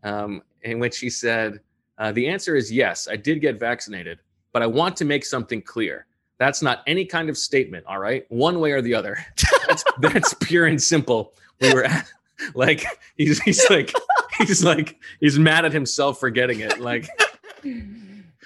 [0.02, 1.60] um, in which he said,
[1.98, 3.08] uh, "The answer is yes.
[3.08, 4.18] I did get vaccinated,
[4.52, 6.06] but I want to make something clear.
[6.38, 7.86] That's not any kind of statement.
[7.86, 9.18] All right, one way or the other.
[9.68, 11.32] That's that's pure and simple.
[11.60, 12.06] We were at,
[12.54, 12.84] like
[13.16, 13.92] he's he's like
[14.38, 16.78] he's like he's mad at himself for getting it.
[16.80, 17.08] Like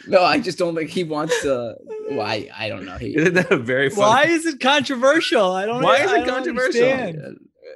[0.07, 1.77] no, I just don't think he wants to.
[2.11, 2.99] Well, I, I don't know.
[2.99, 4.01] He, isn't that a very funny?
[4.01, 5.53] Why is it controversial?
[5.53, 5.81] I don't.
[5.81, 5.87] Know.
[5.87, 6.83] Why is it don't controversial?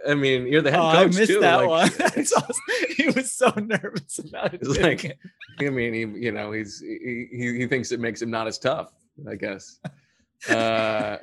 [0.09, 1.41] I mean, you're the head Oh, coach I missed too.
[1.41, 1.91] that like, one.
[2.19, 2.53] Awesome.
[2.97, 4.67] He was so nervous about it.
[4.67, 5.19] Like- it.
[5.61, 8.93] I mean, he, you know, he's he, he thinks it makes him not as tough.
[9.29, 9.79] I guess.
[10.49, 11.19] Uh,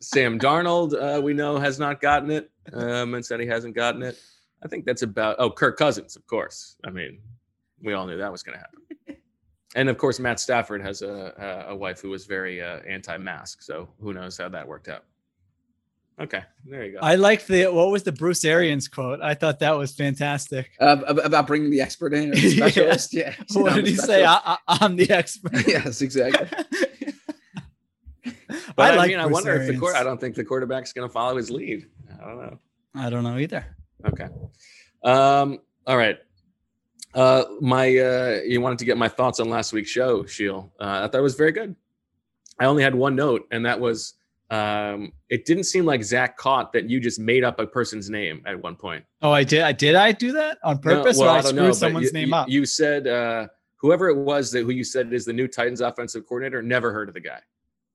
[0.00, 2.52] Sam Darnold, uh, we know, has not gotten it.
[2.72, 4.16] Um, and said he hasn't gotten it.
[4.64, 5.34] I think that's about.
[5.40, 6.76] Oh, Kirk Cousins, of course.
[6.84, 7.18] I mean,
[7.82, 9.16] we all knew that was going to happen.
[9.74, 13.60] And of course, Matt Stafford has a a, a wife who was very uh, anti-mask.
[13.60, 15.04] So who knows how that worked out.
[16.20, 16.98] Okay, there you go.
[17.00, 19.20] I liked the what was the Bruce Arians quote?
[19.20, 20.70] I thought that was fantastic.
[20.80, 23.14] Uh, about bringing the expert in, or the specialist.
[23.14, 23.34] yeah.
[23.52, 24.24] What I'm did he say?
[24.24, 25.52] I, I, I'm the expert.
[25.68, 26.48] yes, exactly.
[28.74, 29.94] but I, I like mean, I Bruce wonder if the court.
[29.94, 31.86] I don't think the quarterback's going to follow his lead.
[32.20, 32.58] I don't know.
[32.96, 33.64] I don't know either.
[34.04, 34.26] Okay.
[35.04, 35.60] Um.
[35.86, 36.18] All right.
[37.14, 40.72] Uh, my uh, you wanted to get my thoughts on last week's show, Sheil.
[40.80, 41.76] Uh, I thought it was very good.
[42.58, 44.14] I only had one note, and that was
[44.50, 48.42] um, it didn't seem like Zach caught that you just made up a person's name
[48.46, 49.04] at one point.
[49.20, 49.60] Oh, I did.
[49.62, 49.94] I did.
[49.94, 52.12] I do that on No, purpose, well, or I, don't screwed know, but someone's you,
[52.12, 52.48] name you, up.
[52.48, 53.46] You said uh,
[53.76, 56.62] whoever it was that who you said is the new Titans offensive coordinator.
[56.62, 57.40] Never heard of the guy.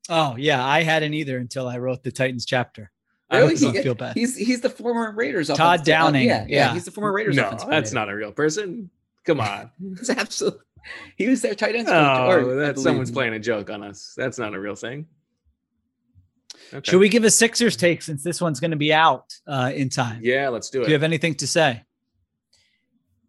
[0.09, 0.63] oh, yeah.
[0.65, 2.91] I hadn't either until I wrote the Titans chapter.
[3.29, 3.55] I Really?
[3.55, 4.15] don't He- feel bad.
[4.15, 5.47] He's he's the former Raiders.
[5.47, 6.73] Todd offensive- Downing, yeah, yeah, yeah.
[6.73, 7.35] He's the former Raiders.
[7.35, 7.95] No, offensive that's coordinator.
[7.95, 8.89] not a real person.
[9.25, 9.71] Come on.
[9.93, 10.59] It's absolutely.
[11.15, 11.87] He was their tight end.
[11.87, 14.13] coach, Oh, or, that's someone's playing a joke on us.
[14.17, 15.07] That's not a real thing.
[16.73, 16.91] Okay.
[16.91, 19.89] Should we give a Sixers take since this one's going to be out uh, in
[19.89, 20.19] time?
[20.23, 20.85] Yeah, let's do it.
[20.85, 21.83] Do you have anything to say?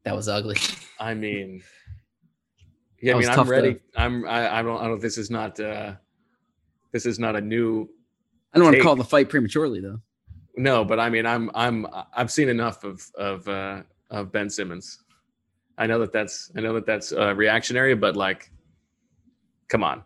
[0.05, 0.57] That was ugly.
[0.99, 1.63] I mean,
[3.03, 3.81] yeah, I mean, I'm tough to- ready.
[3.97, 4.27] I'm.
[4.27, 4.81] I, I don't.
[4.81, 5.01] I don't.
[5.01, 5.61] This is not.
[5.61, 5.95] uh
[6.93, 7.89] This is not a new.
[8.53, 10.01] I don't want to call the fight prematurely though.
[10.57, 11.51] No, but I mean, I'm.
[11.55, 11.87] I'm.
[12.15, 15.01] I've seen enough of of uh of Ben Simmons.
[15.77, 16.51] I know that that's.
[16.57, 18.51] I know that that's uh, reactionary, but like,
[19.69, 20.03] come on.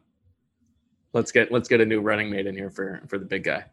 [1.12, 3.64] Let's get let's get a new running mate in here for for the big guy.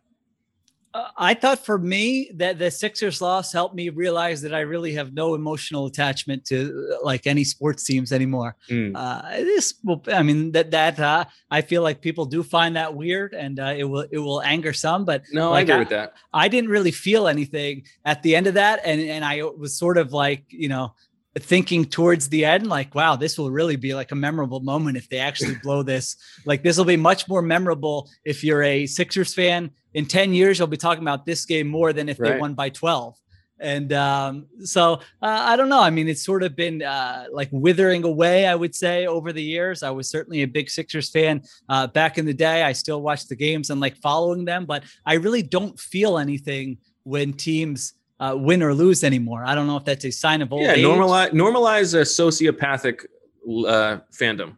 [0.96, 4.94] Uh, I thought for me that the Sixers loss helped me realize that I really
[4.94, 8.56] have no emotional attachment to uh, like any sports teams anymore.
[8.70, 8.94] Mm.
[8.96, 12.96] Uh, this will, I mean, that that uh, I feel like people do find that
[12.96, 15.04] weird, and uh, it will it will anger some.
[15.04, 16.14] But No, like, I agree with that.
[16.32, 19.98] I didn't really feel anything at the end of that, and and I was sort
[19.98, 20.94] of like you know
[21.40, 25.10] thinking towards the end like wow this will really be like a memorable moment if
[25.10, 26.16] they actually blow this.
[26.46, 29.72] Like this will be much more memorable if you're a sixers fan.
[29.94, 32.70] In 10 years you'll be talking about this game more than if they won by
[32.70, 33.18] 12
[33.60, 35.82] and um, so uh, i don't know.
[35.82, 39.44] I mean it's sort of been uh, like withering away i would say over the
[39.44, 39.84] years.
[39.84, 42.64] I was certainly a big sixers fan uh, back in the day.
[42.64, 46.78] I still watch the games and like following them but i really don't feel anything
[47.04, 49.44] when teams uh, win or lose anymore.
[49.46, 50.84] I don't know if that's a sign of old Yeah, age.
[50.86, 53.06] normalize normalize a sociopathic
[53.48, 54.56] uh, fandom.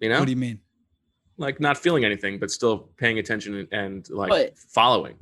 [0.00, 0.60] You know, What do you mean?
[1.38, 5.16] like not feeling anything, but still paying attention and, and like But- following.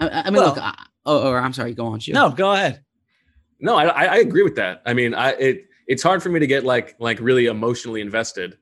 [0.00, 0.58] I, I mean, Well- look.
[0.58, 0.74] I,
[1.06, 1.74] oh, or I'm sorry.
[1.74, 2.00] Go on.
[2.00, 2.14] Shoot.
[2.14, 2.82] No, go ahead.
[3.60, 4.80] No, I, I I agree with that.
[4.86, 8.56] I mean, I it it's hard for me to get like like really emotionally invested.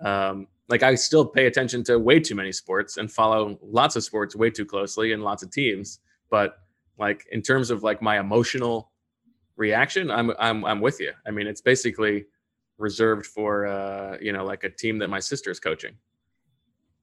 [0.00, 4.04] Um, like I still pay attention to way too many sports and follow lots of
[4.04, 6.00] sports way too closely and lots of teams.
[6.30, 6.56] But
[6.98, 8.90] like in terms of like my emotional
[9.56, 11.12] reaction, I'm I'm I'm with you.
[11.26, 12.26] I mean, it's basically
[12.78, 15.96] reserved for uh, you know like a team that my sister's coaching.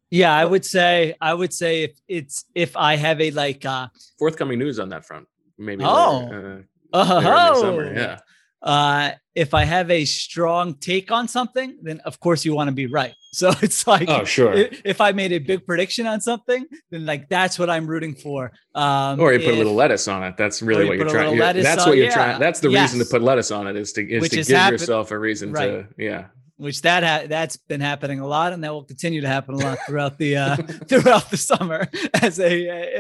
[0.10, 3.88] Yeah, I would say I would say if it's if I have a like uh
[4.20, 5.84] Forthcoming news on that front, maybe.
[5.86, 6.20] Oh.
[6.20, 7.94] later, uh, oh, later summer.
[7.94, 8.20] Yeah.
[8.62, 12.74] uh if I have a strong take on something, then of course you want to
[12.76, 13.14] be right.
[13.34, 14.54] So it's like Oh, sure.
[14.54, 18.14] i- if I made a big prediction on something, then like that's what I'm rooting
[18.14, 18.52] for.
[18.76, 20.36] Um Or you put a little lettuce on it.
[20.36, 21.36] That's really what you're trying.
[21.38, 22.40] you're- That's on- what you're yeah, trying.
[22.42, 24.82] That's the reason to put lettuce on it is to is Which to give happened-
[24.82, 25.86] yourself a reason to Right.
[25.98, 26.26] yeah.
[26.58, 29.58] which that ha- that's been happening a lot, and that will continue to happen a
[29.68, 30.56] lot throughout the uh,
[30.90, 31.88] throughout the summer
[32.22, 32.52] as a,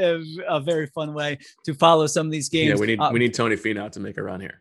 [0.08, 0.24] a
[0.58, 2.70] a very fun way to follow some of these games.
[2.70, 4.58] Yeah, we need Uh, we need Tony Finau to make a run here.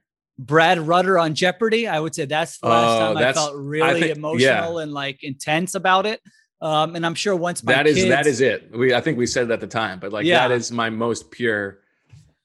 [0.46, 1.86] Brad Rutter on Jeopardy.
[1.86, 4.92] I would say that's the last Oh, time I felt I really think- emotional and
[4.92, 6.20] like intense about it.
[6.62, 8.70] Um, and I'm sure once my That is that kids- is it.
[8.76, 10.46] We I think we said it at the time, but like Yeah.
[10.48, 11.80] that is my most pure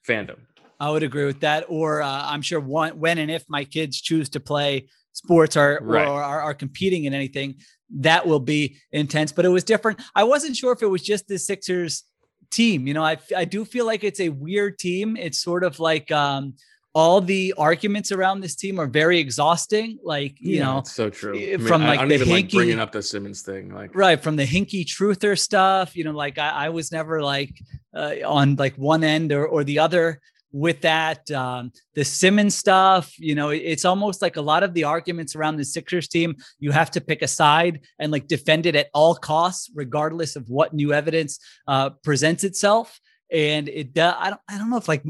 [0.08, 0.38] fandom.
[0.80, 1.66] I would agree with that.
[1.70, 5.80] Or uh, I'm sure one, when and if my kids choose to play sports or,
[5.82, 6.06] Right.
[6.08, 7.56] or are, are competing in anything,
[7.98, 9.32] that will be intense.
[9.32, 10.02] But it was different.
[10.16, 12.04] I wasn't sure if it was just the Sixers
[12.52, 12.88] team.
[12.88, 15.16] You know, I, I do feel like it's a weird team.
[15.18, 16.56] It's sort of like um,
[16.96, 20.00] all the arguments around this team are very exhausting.
[20.02, 21.38] Like, you know, it's so true.
[21.38, 23.74] eh, I mean, from, like, I don't the even like bringing up the Simmons thing.
[23.76, 27.54] Like right from the Hinkie truther stuff you know like i, I was never like
[27.94, 30.20] uh, on like one end or, or the other
[30.52, 34.74] with that um, the simmons stuff you know it- it's almost like a lot of
[34.74, 36.30] the arguments around the sixers team
[36.60, 40.44] you have to pick a side and like defend it at all costs regardless of
[40.50, 42.88] what new evidence uh, presents itself
[43.32, 45.04] and it do- I don't I don't know if like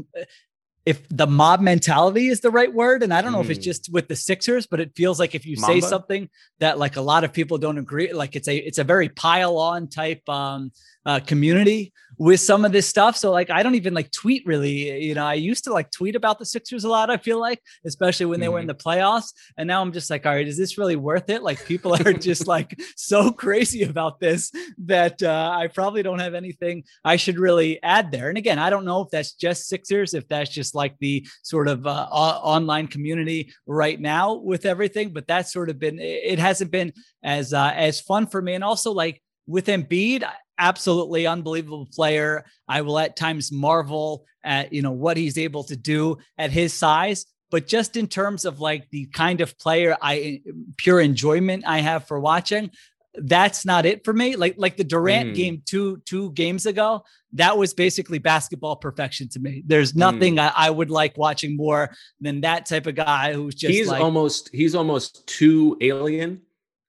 [0.86, 3.70] if the mob mentality is the right word and I don't know if it's Mm.
[3.70, 6.30] just with the Sixers but it feels like if you say something
[6.60, 9.58] that like a lot of people don't agree like it's a it's a very pile
[9.58, 10.70] on type um
[11.04, 13.16] uh, community with some of this stuff.
[13.16, 15.04] So like I don't even like tweet really.
[15.04, 17.60] You know, I used to like tweet about the Sixers a lot, I feel like,
[17.84, 19.32] especially when they were in the playoffs.
[19.56, 21.42] And now I'm just like, all right, is this really worth it?
[21.42, 24.50] Like people are just like so crazy about this
[24.84, 28.28] that uh, I probably don't have anything I should really add there.
[28.28, 31.68] And again, I don't know if that's just Sixers, if that's just like the sort
[31.68, 36.38] of uh, o- online community right now with everything, but that's sort of been it
[36.38, 36.92] hasn't been
[37.22, 38.54] as uh, as fun for me.
[38.54, 40.28] And also like with Embiid,
[40.58, 42.44] absolutely unbelievable player.
[42.68, 46.72] I will at times marvel at you know what he's able to do at his
[46.72, 47.26] size.
[47.50, 50.42] But just in terms of like the kind of player I
[50.76, 52.70] pure enjoyment I have for watching,
[53.14, 54.36] that's not it for me.
[54.36, 55.34] Like like the Durant Mm.
[55.34, 57.02] game two two games ago,
[57.34, 59.62] that was basically basketball perfection to me.
[59.64, 63.72] There's nothing I, I would like watching more than that type of guy who's just
[63.72, 66.42] he's like almost he's almost too alien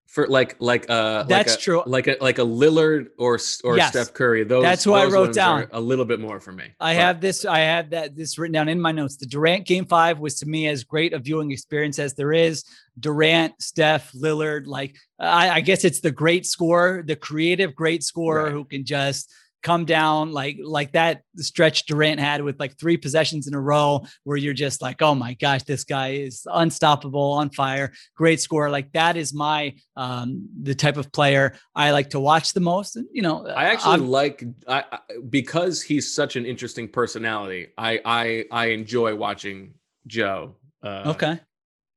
[0.07, 1.83] for like like uh That's like a, true.
[1.85, 3.89] like a like a Lillard or or Yes.
[3.89, 4.43] Steph Curry.
[4.45, 5.67] Those That's who I wrote down.
[5.71, 6.63] a little bit more for me.
[6.79, 7.45] I But- have this.
[7.45, 9.17] I have that this written down in my notes.
[9.17, 12.63] The Durant game five was to me as great a viewing experience as there is.
[12.99, 14.65] Durant, Steph, Lillard.
[14.65, 18.51] Like I, I guess it's the great scorer, the creative great scorer Right.
[18.53, 19.31] who can just
[19.67, 24.05] come down like like that stretch Durant had with like three possessions in a row
[24.23, 28.69] where you're just like, oh my gosh, this guy is unstoppable, on fire, great scorer.
[28.69, 32.95] Like that is my um the type of player I like to watch the most.
[32.95, 34.37] And you know, I actually I'm- like
[34.69, 34.99] I, I
[35.29, 37.67] because he's such an interesting personality.
[37.77, 39.73] I I I enjoy watching
[40.07, 40.55] Joe.
[40.81, 41.39] Uh, okay.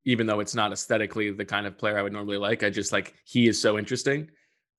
[0.07, 2.65] even though it's not aesthetically the kind of player I would normally like.
[2.65, 4.29] I just like he is so interesting.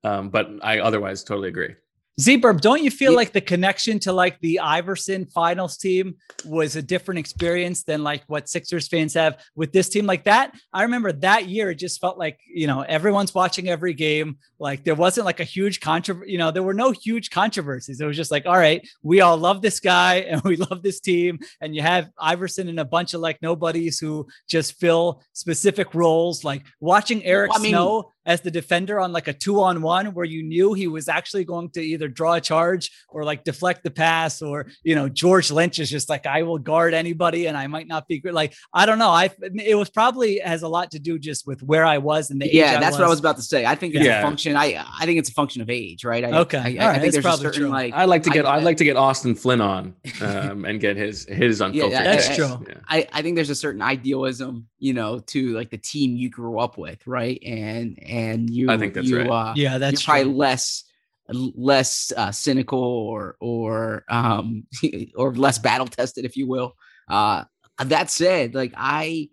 [0.03, 1.75] Um, but I otherwise totally agree.
[2.19, 3.17] Z-Burb, don't you feel Yeah.
[3.17, 8.23] like the connection to like the Iverson finals team was a different experience than like
[8.27, 10.53] what Sixers fans have with this team like that?
[10.73, 14.37] I remember that year, it just felt like, you know, everyone's watching every game.
[14.59, 18.01] Like there wasn't like a huge controversy, you know, there were no huge controversies.
[18.01, 20.99] It was just like, all right, we all love this guy and we love this
[20.99, 21.39] team.
[21.61, 26.43] And you have Iverson and a bunch of like nobodies who just fill specific roles,
[26.43, 29.81] like watching Eric Well, I mean- Snow as the defender on like a two on
[29.81, 33.43] one where you knew he was actually going to either draw a charge or like
[33.43, 37.47] deflect the pass or you know George Lynch is just like I will guard anybody
[37.47, 40.61] and I might not be good like I don't know I it was probably has
[40.63, 43.05] a lot to do just with where I was and the age yeah, that's what
[43.05, 43.65] I was about to say.
[43.65, 44.19] I think it's Yeah.
[44.19, 44.55] a function.
[44.55, 46.23] I I think it's a function of age, right?
[46.23, 46.57] I, Okay.
[46.57, 47.69] I, I, All right, I think that's there's a probably certain true.
[47.69, 50.65] like I like to get I, I- would like to get Austin Flynn on um,
[50.65, 51.91] and get his his unfiltered.
[51.91, 52.63] yeah, that's true.
[52.67, 52.75] Yeah.
[52.87, 56.59] I, I think there's a certain idealism, you know, to like the team you grew
[56.59, 57.41] up with, right?
[57.45, 59.29] And and you, I think that's you, right.
[59.29, 60.39] Uh, yeah that's you're probably true.
[60.39, 60.83] less
[61.29, 64.65] less uh, cynical or or um
[65.15, 66.75] or less battle tested, if you will.
[67.07, 67.45] Uh,
[67.79, 69.29] that said, like I,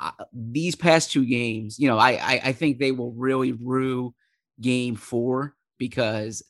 [0.00, 4.14] uh, these past two games, you know, I, I I think they will really rue
[4.60, 6.42] game four because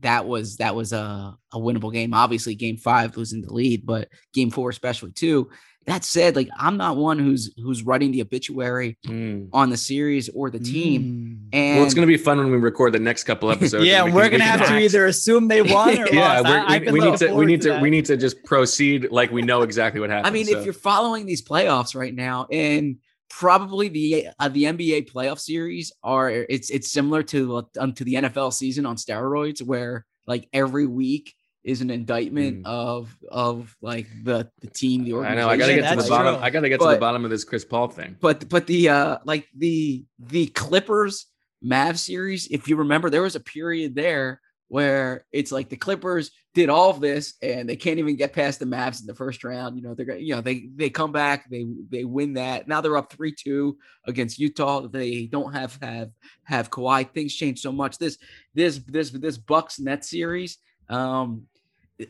[0.00, 2.14] that was that was a, a winnable game.
[2.14, 5.50] Obviously, game five losing the lead, but game four especially too.
[5.86, 9.48] That said, like I'm not one who's who's writing the obituary Mm.
[9.54, 11.02] on the series or the team.
[11.02, 11.48] Mm.
[11.54, 13.84] And Well, it's going to be fun when we record the next couple episodes.
[13.86, 14.82] yeah we we're gonna have to act.
[14.82, 16.44] either assume they won or Yeah, lost.
[16.46, 17.82] I- we're, I've we, been we need to we need to that.
[17.82, 20.26] we need to just proceed like we know exactly what happened.
[20.26, 20.58] I mean, so.
[20.58, 22.96] if you're following these playoffs right now, and
[23.30, 28.14] probably the uh, the NBA playoff series are it's it's similar to um, to the
[28.14, 32.66] NFL season on steroids, where like every week is an indictment Mm.
[32.66, 35.38] of of like the the team, the organization.
[35.38, 36.34] I know I got to Yeah, get to the bottom.
[36.36, 36.42] true.
[36.44, 38.16] I got to get to the bottom of this Chris Paul thing.
[38.20, 41.26] but but the uh like the the Clippers
[41.60, 46.30] Mav series, if you remember, there was a period there where it's like the Clippers
[46.54, 49.44] did all of this and they can't even get past the Mavs in the first
[49.44, 49.76] round.
[49.76, 52.68] You know, they're you know, they they come back, they they win that.
[52.68, 54.86] Now they're up three two against Utah.
[54.86, 56.10] They don't have have
[56.44, 57.10] have Kawhi.
[57.10, 57.98] Things change so much.
[57.98, 58.18] This
[58.54, 60.58] this this this Bucks net series.
[60.88, 61.46] Um,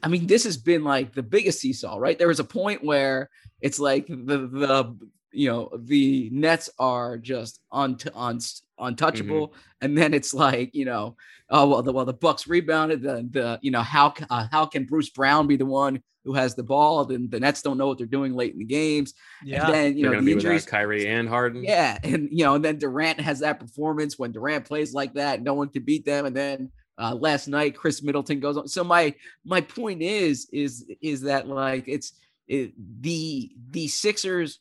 [0.03, 2.19] I mean, this has been like the biggest seesaw, right?
[2.19, 3.31] There was a point where
[3.61, 4.97] it's like the the
[5.33, 8.41] you know the Nets are just un, un,
[8.81, 11.17] untouchable, and then it's like you know
[11.51, 14.85] oh well the well the Bucks rebounded the the you know how uh, how can
[14.85, 17.05] Bruce Brown be the one who has the ball?
[17.07, 19.15] Then the Nets don't know what they're doing late in the games.
[19.43, 20.67] yeah And then you They're know the injuries.
[20.67, 21.65] Kyrie and Harden.
[21.65, 25.43] Yeah, and you know, and then Durant has that performance when Durant plays like that,
[25.43, 26.27] no one can beat them.
[26.27, 28.69] And then uh, last night, Khris Middleton goes on.
[28.69, 29.15] So my
[29.45, 32.13] my point is is is that like it's
[32.47, 34.61] it, the the Sixers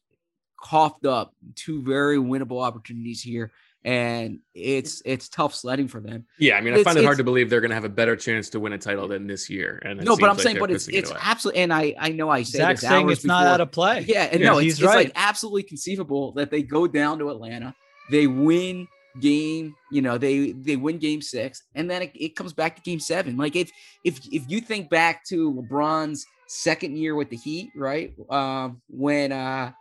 [0.61, 3.51] coughed up two very winnable opportunities here,
[3.87, 6.25] and it's it's tough sledding for them.
[6.39, 7.89] Yeah, I mean, I It's- find it hard to believe they're going to have a
[7.89, 9.81] better chance to win a title than this year.
[9.85, 12.29] And no, but I'm like saying, but it's pissing it absolutely, and I I know
[12.29, 14.57] I say Zach's this saying hours it's not out of play Yeah, and Yeah, no,
[14.57, 15.05] he's it's, it's right.
[15.05, 17.73] like absolutely conceivable that they go down to Atlanta,
[18.11, 18.89] they win
[19.21, 22.81] game, you know, they they win game six, and then it, it comes back to
[22.81, 23.37] game seven.
[23.37, 23.71] Like if
[24.03, 28.13] if if you think back to LeBron's second year with the Heat, right?
[28.29, 29.71] Um, when uh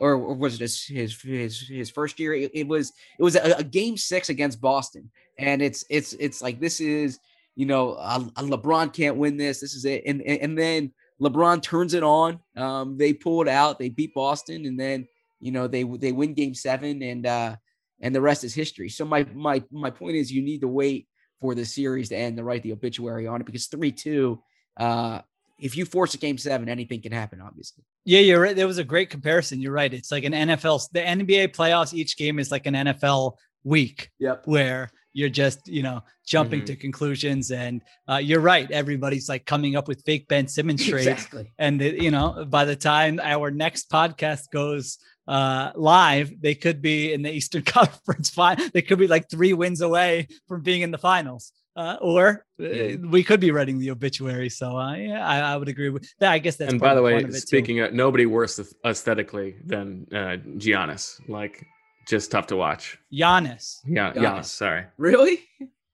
[0.00, 2.34] or, was it his his his, his first year?
[2.34, 6.42] It, it was it was a, a game six against Boston, and it's it's it's
[6.42, 7.18] like this is
[7.54, 7.96] you know
[8.36, 9.60] LeBron can't win this.
[9.60, 12.40] This is it, and and, and then LeBron turns it on.
[12.56, 13.78] Um, they pull it out.
[13.78, 15.06] They beat Boston, and then
[15.38, 17.56] you know they they win Game Seven, and uh,
[18.00, 18.88] and the rest is history.
[18.88, 21.08] So my my my point is, you need to wait
[21.40, 24.42] for the series to end to write the obituary on it because three two.
[24.76, 25.20] Uh,
[25.60, 27.40] if you force a Game Seven, anything can happen.
[27.40, 27.84] Obviously.
[28.04, 28.56] Yeah, you're right.
[28.56, 29.60] There was a great comparison.
[29.60, 29.92] You're right.
[29.92, 30.88] It's like an NFL.
[30.92, 31.92] The NBA playoffs.
[31.94, 33.34] Each game is like an NFL
[33.64, 34.10] week.
[34.18, 34.42] Yep.
[34.46, 36.66] Where you're just you know jumping Mhm.
[36.66, 41.08] to conclusions and uh, you're right everybody's like coming up with fake ben simmons trades
[41.08, 41.52] Exactly.
[41.58, 46.80] and it- you know by the time our next podcast goes uh live they could
[46.80, 50.82] be in the eastern conference final they could be like three wins away from being
[50.82, 55.26] in the finals uh, or uh, we could be writing the obituary so uh, yeah
[55.26, 57.30] I, I would agree with that i guess that's and by the way, fun of
[57.30, 57.40] it, too.
[57.40, 61.64] speaking of nobody worse aesthetically than uh, Giannis, like
[62.08, 62.98] just tough to watch.
[63.12, 63.76] Giannis.
[63.86, 64.16] Yeah, Giannis.
[64.16, 64.44] Giannis.
[64.46, 64.84] Sorry.
[64.98, 65.40] Really?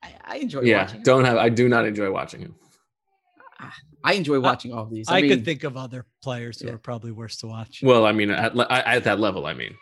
[0.03, 1.01] I, I enjoy yeah, watching.
[1.01, 1.05] it.
[1.05, 1.37] don't have.
[1.37, 2.55] I do not enjoy watching him.
[4.05, 5.09] I enjoy watching all of these.
[5.09, 6.75] i, I, mean, could think of other players who Yeah.
[6.75, 9.75] are probably worse to watch Well, I mean, at, at that level, I mean,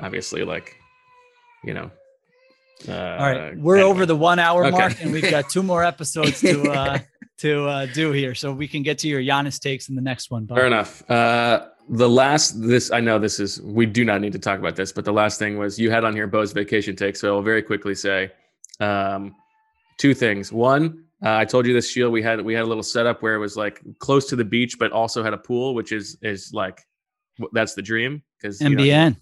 [0.00, 0.76] obviously, like,
[1.64, 1.90] you know.
[2.88, 2.98] Uh, All
[3.32, 3.90] right, we're anyway.
[3.90, 4.76] over the one hour Okay.
[4.76, 6.98] mark, and we've got two more episodes to uh,
[7.38, 10.30] to uh, do here, so we can get to your Giannis takes in the next
[10.30, 10.44] one.
[10.46, 10.56] Bob.
[10.58, 11.08] Fair enough.
[11.10, 14.76] Uh, the last, this I know this is we do not need to talk about
[14.76, 17.16] this, but the last thing was you had on here Bo's vacation take.
[17.16, 18.30] So I'll very quickly say
[18.78, 19.34] um,
[19.98, 20.52] two things.
[20.52, 23.34] One, uh, I told you this Sheil we had we had a little setup where
[23.34, 26.52] it was like close to the beach, but also had a pool, which is is
[26.54, 26.80] like
[27.52, 29.16] that's the dream because MBN.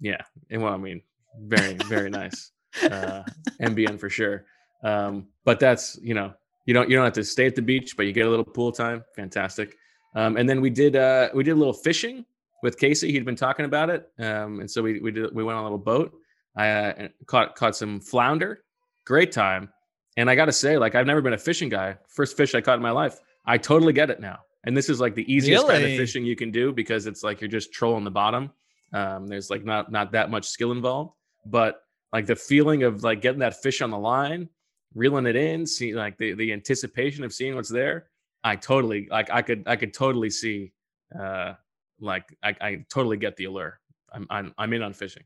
[0.00, 0.16] yeah,
[0.50, 1.00] and well, I mean,
[1.46, 2.50] very very nice.
[2.82, 3.22] Uh,
[3.60, 4.44] MBN for sure.
[4.82, 6.32] Um, but that's you know
[6.66, 8.44] you don't you don't have to stay at the beach, but you get a little
[8.44, 9.04] pool time.
[9.16, 9.76] Fantastic.
[10.14, 12.24] Um, and then we did uh, we did a little fishing
[12.62, 13.12] with Casey.
[13.12, 15.66] He'd been talking about it, um, and so we we did we went on a
[15.66, 16.12] little boat.
[16.56, 18.62] I uh, caught caught some flounder.
[19.04, 19.70] Great time.
[20.16, 21.96] And I got to say, like I've never been a fishing guy.
[22.08, 23.18] First fish I caught in my life.
[23.46, 24.40] I totally get it now.
[24.64, 27.40] And this is like the easiest kind of fishing you can do because it's like
[27.40, 28.50] you're just trolling the bottom.
[28.92, 31.12] Um, there's like not not that much skill involved,
[31.46, 34.48] but like the feeling of like getting that fish on the line,
[34.94, 38.08] reeling it in, see like the the anticipation of seeing what's there.
[38.42, 40.72] I totally like I could I could totally see
[41.18, 41.54] uh
[42.00, 43.78] like I, I totally get the allure.
[44.12, 45.24] I'm I'm I'm in on fishing.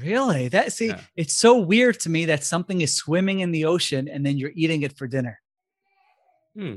[0.00, 0.48] Really?
[0.48, 1.00] That see, Yeah.
[1.14, 4.50] it's so weird to me that something is swimming in the ocean and then you're
[4.56, 5.40] eating it for dinner.
[6.56, 6.74] Hmm.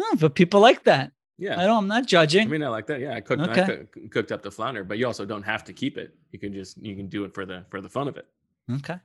[0.00, 1.12] Oh, but people like that.
[1.38, 1.60] Yeah.
[1.60, 1.76] I don't.
[1.84, 2.48] I'm not judging.
[2.48, 2.98] I mean, I like that.
[3.00, 3.84] Yeah, I cooked, Okay.
[4.04, 6.14] I cooked up the flounder, but you also don't have to keep it.
[6.32, 8.26] You can just you can do it for the for the fun of it.
[8.76, 8.96] Okay.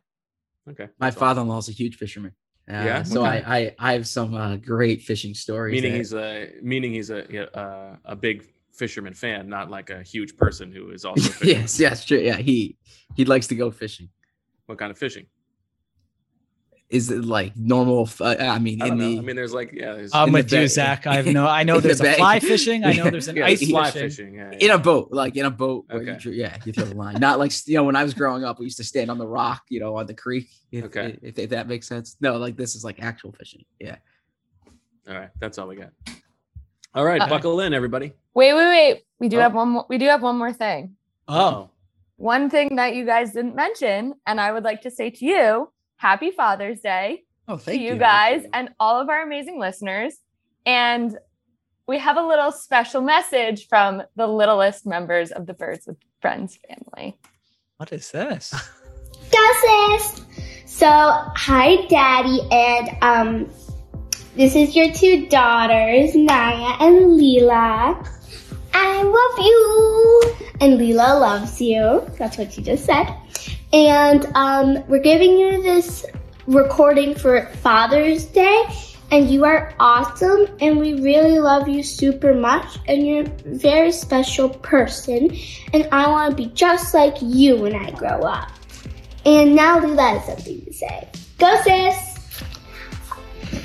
[0.69, 0.88] Okay.
[0.99, 2.31] my that's father-in-law is a huge fisherman.
[2.69, 3.03] Uh, Yeah?
[3.03, 3.44] So Okay.
[3.45, 5.73] I, I I have some uh, great fishing stories.
[5.73, 9.90] meaning that- he's a meaning he's a yeah, uh, a big fisherman fan, not like
[9.90, 11.45] a huge person who is also.
[11.45, 12.19] yes, yes, true.
[12.19, 12.77] Yeah, he
[13.15, 14.10] he likes to go fishing.
[14.65, 15.26] What kind of fishing?
[16.94, 18.03] Is it like normal?
[18.03, 19.10] f- uh, I mean, I in know.
[19.10, 20.68] the I mean, there's like yeah, there's I'm in the with you.
[20.68, 21.07] Zach.
[21.07, 21.48] I have no.
[21.48, 22.86] I know In the there's a fly fishing.
[22.86, 24.10] I know there's an yeah, ice fly fishing.
[24.10, 24.36] fishing.
[24.36, 25.86] Yeah, in a boat, like in a boat.
[25.90, 26.30] Where you, Okay.
[26.32, 27.15] yeah, you throw the line.
[27.20, 29.26] Not like you know when I was growing up, we used to stand on the
[29.28, 30.49] rock, you know, on the creek.
[30.72, 31.18] If, Okay.
[31.24, 32.15] if, if that makes sense.
[32.22, 33.65] No, like this is like actual fishing.
[33.80, 33.95] Yeah.
[35.10, 35.90] All right, that's all we got.
[36.94, 38.14] All right, Uh, buckle in, everybody.
[38.36, 39.03] Wait, wait, wait.
[39.20, 39.41] We do Oh.
[39.41, 39.86] have one more.
[39.90, 40.95] We do have one more thing.
[41.28, 41.72] Oh,
[42.18, 45.72] One thing that you guys didn't mention, and I would like to say to you,
[46.03, 47.95] Happy Father's Day Oh, to you you.
[47.95, 50.13] guys and all of our amazing listeners.
[50.65, 51.17] And
[51.88, 56.59] we have a little special message from the littlest members of the Birds with Friends
[56.67, 57.17] family.
[57.77, 58.53] what is this?
[59.31, 60.25] Deuces.
[60.65, 63.49] So, hi, Daddy, and um,
[64.35, 68.05] this is your two daughters, Naya and Leela.
[68.73, 72.05] I love you, and Leela loves you.
[72.19, 73.07] That's what she just said.
[73.74, 76.06] And um, we're giving you this
[76.45, 78.64] recording for Father's Day,
[79.10, 83.91] and you are awesome, and we really love you super much, and you're a very
[83.91, 85.36] special person,
[85.74, 88.52] and I want to be just like you when I grow up.
[89.26, 91.10] And now Leela has something to say.
[91.40, 92.12] Go, sis!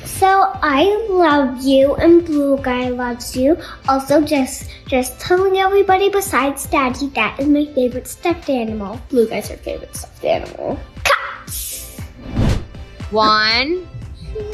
[0.05, 3.57] So I love you, and Blue Guy loves you.
[3.89, 9.01] Also, just just telling everybody besides Daddy that is my favorite stuffed animal.
[9.09, 10.79] Blue Guy's her favorite stuffed animal.
[13.11, 13.89] One,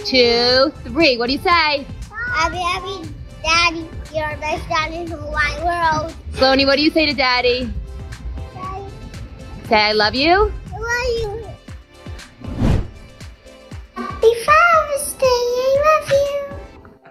[0.04, 1.16] two, three.
[1.16, 1.86] What do you say?
[2.34, 3.08] Happy, happy
[3.44, 6.14] Daddy, you're the best daddy in the wide world.
[6.32, 7.70] Sloney, what do you say to daddy?
[8.54, 8.84] Daddy,
[9.68, 10.50] Say, I love you.
[10.72, 11.53] I love you.
[14.24, 15.26] Happy Father's Day.
[15.26, 17.10] I love you.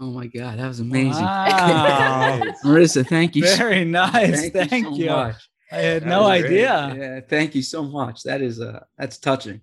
[0.00, 1.22] Oh my God, that was amazing.
[1.24, 2.40] Wow.
[2.64, 3.46] Marissa, thank you.
[3.46, 4.50] so- Very nice.
[4.50, 5.06] Thank, so you.
[5.06, 5.36] much.
[5.70, 6.44] I had That no was great.
[6.50, 6.94] idea.
[6.98, 8.22] Yeah, thank you so much.
[8.24, 9.60] That is uh that's touching.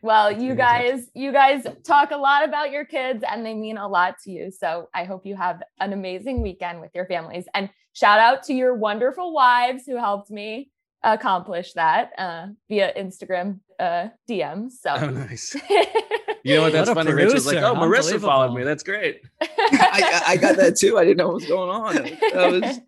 [0.00, 3.88] Well, you guys, you guys talk a lot about your kids and they mean a
[3.88, 4.50] lot to you.
[4.52, 7.46] So I hope you have an amazing weekend with your families.
[7.52, 10.70] And shout out to your wonderful wives who helped me
[11.02, 14.72] accomplish that uh, via Instagram uh, DMs.
[14.82, 15.56] So Oh, nice.
[16.44, 16.72] You know what?
[16.72, 17.12] That's What a funny.
[17.14, 18.62] Rachel's like, oh, Marissa followed me.
[18.62, 19.20] That's great.
[19.42, 20.96] I, I got that too.
[20.96, 21.94] I didn't know what was going on.
[21.96, 22.80] That was,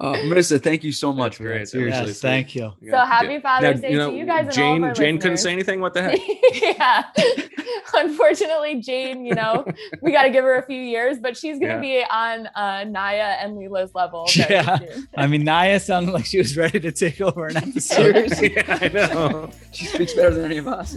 [0.00, 1.68] uh, Marissa, thank you so much for great.
[1.68, 2.06] Seriously.
[2.08, 2.72] Yes, thank you.
[2.80, 3.40] You So got- happy Yeah.
[3.40, 5.52] Father's Now, Day you to you guys and all Jane, of our Jane couldn't say
[5.52, 5.80] anything.
[5.80, 6.18] What the heck?
[6.62, 7.04] yeah.
[7.94, 9.64] Unfortunately, Jane, you know,
[10.00, 12.02] we got to give her a few years, but she's going to Yeah.
[12.02, 14.28] be on uh, Naya and Leela's level.
[14.34, 14.78] Yeah.
[15.16, 18.32] I mean, Naya sounded like she was ready to take over an episode.
[18.40, 19.50] Yeah, I know.
[19.72, 20.94] She speaks better than any of us.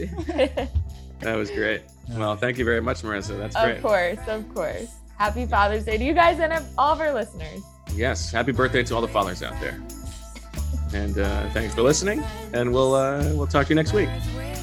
[1.20, 1.82] That was great.
[2.12, 3.38] Well, thank you very much, Marissa.
[3.38, 3.78] That's great.
[3.78, 4.88] of course, of course.
[5.18, 7.62] Happy Father's Day to you guys and all of our listeners.
[7.96, 8.32] Yes.
[8.32, 9.80] Happy birthday to all the fathers out there.
[10.94, 12.24] And uh, thanks for listening.
[12.54, 14.10] And we'll uh, we'll talk to you next week.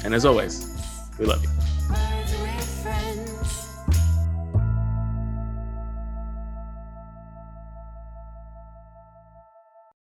[0.03, 0.67] And as always,
[1.19, 1.49] we love you.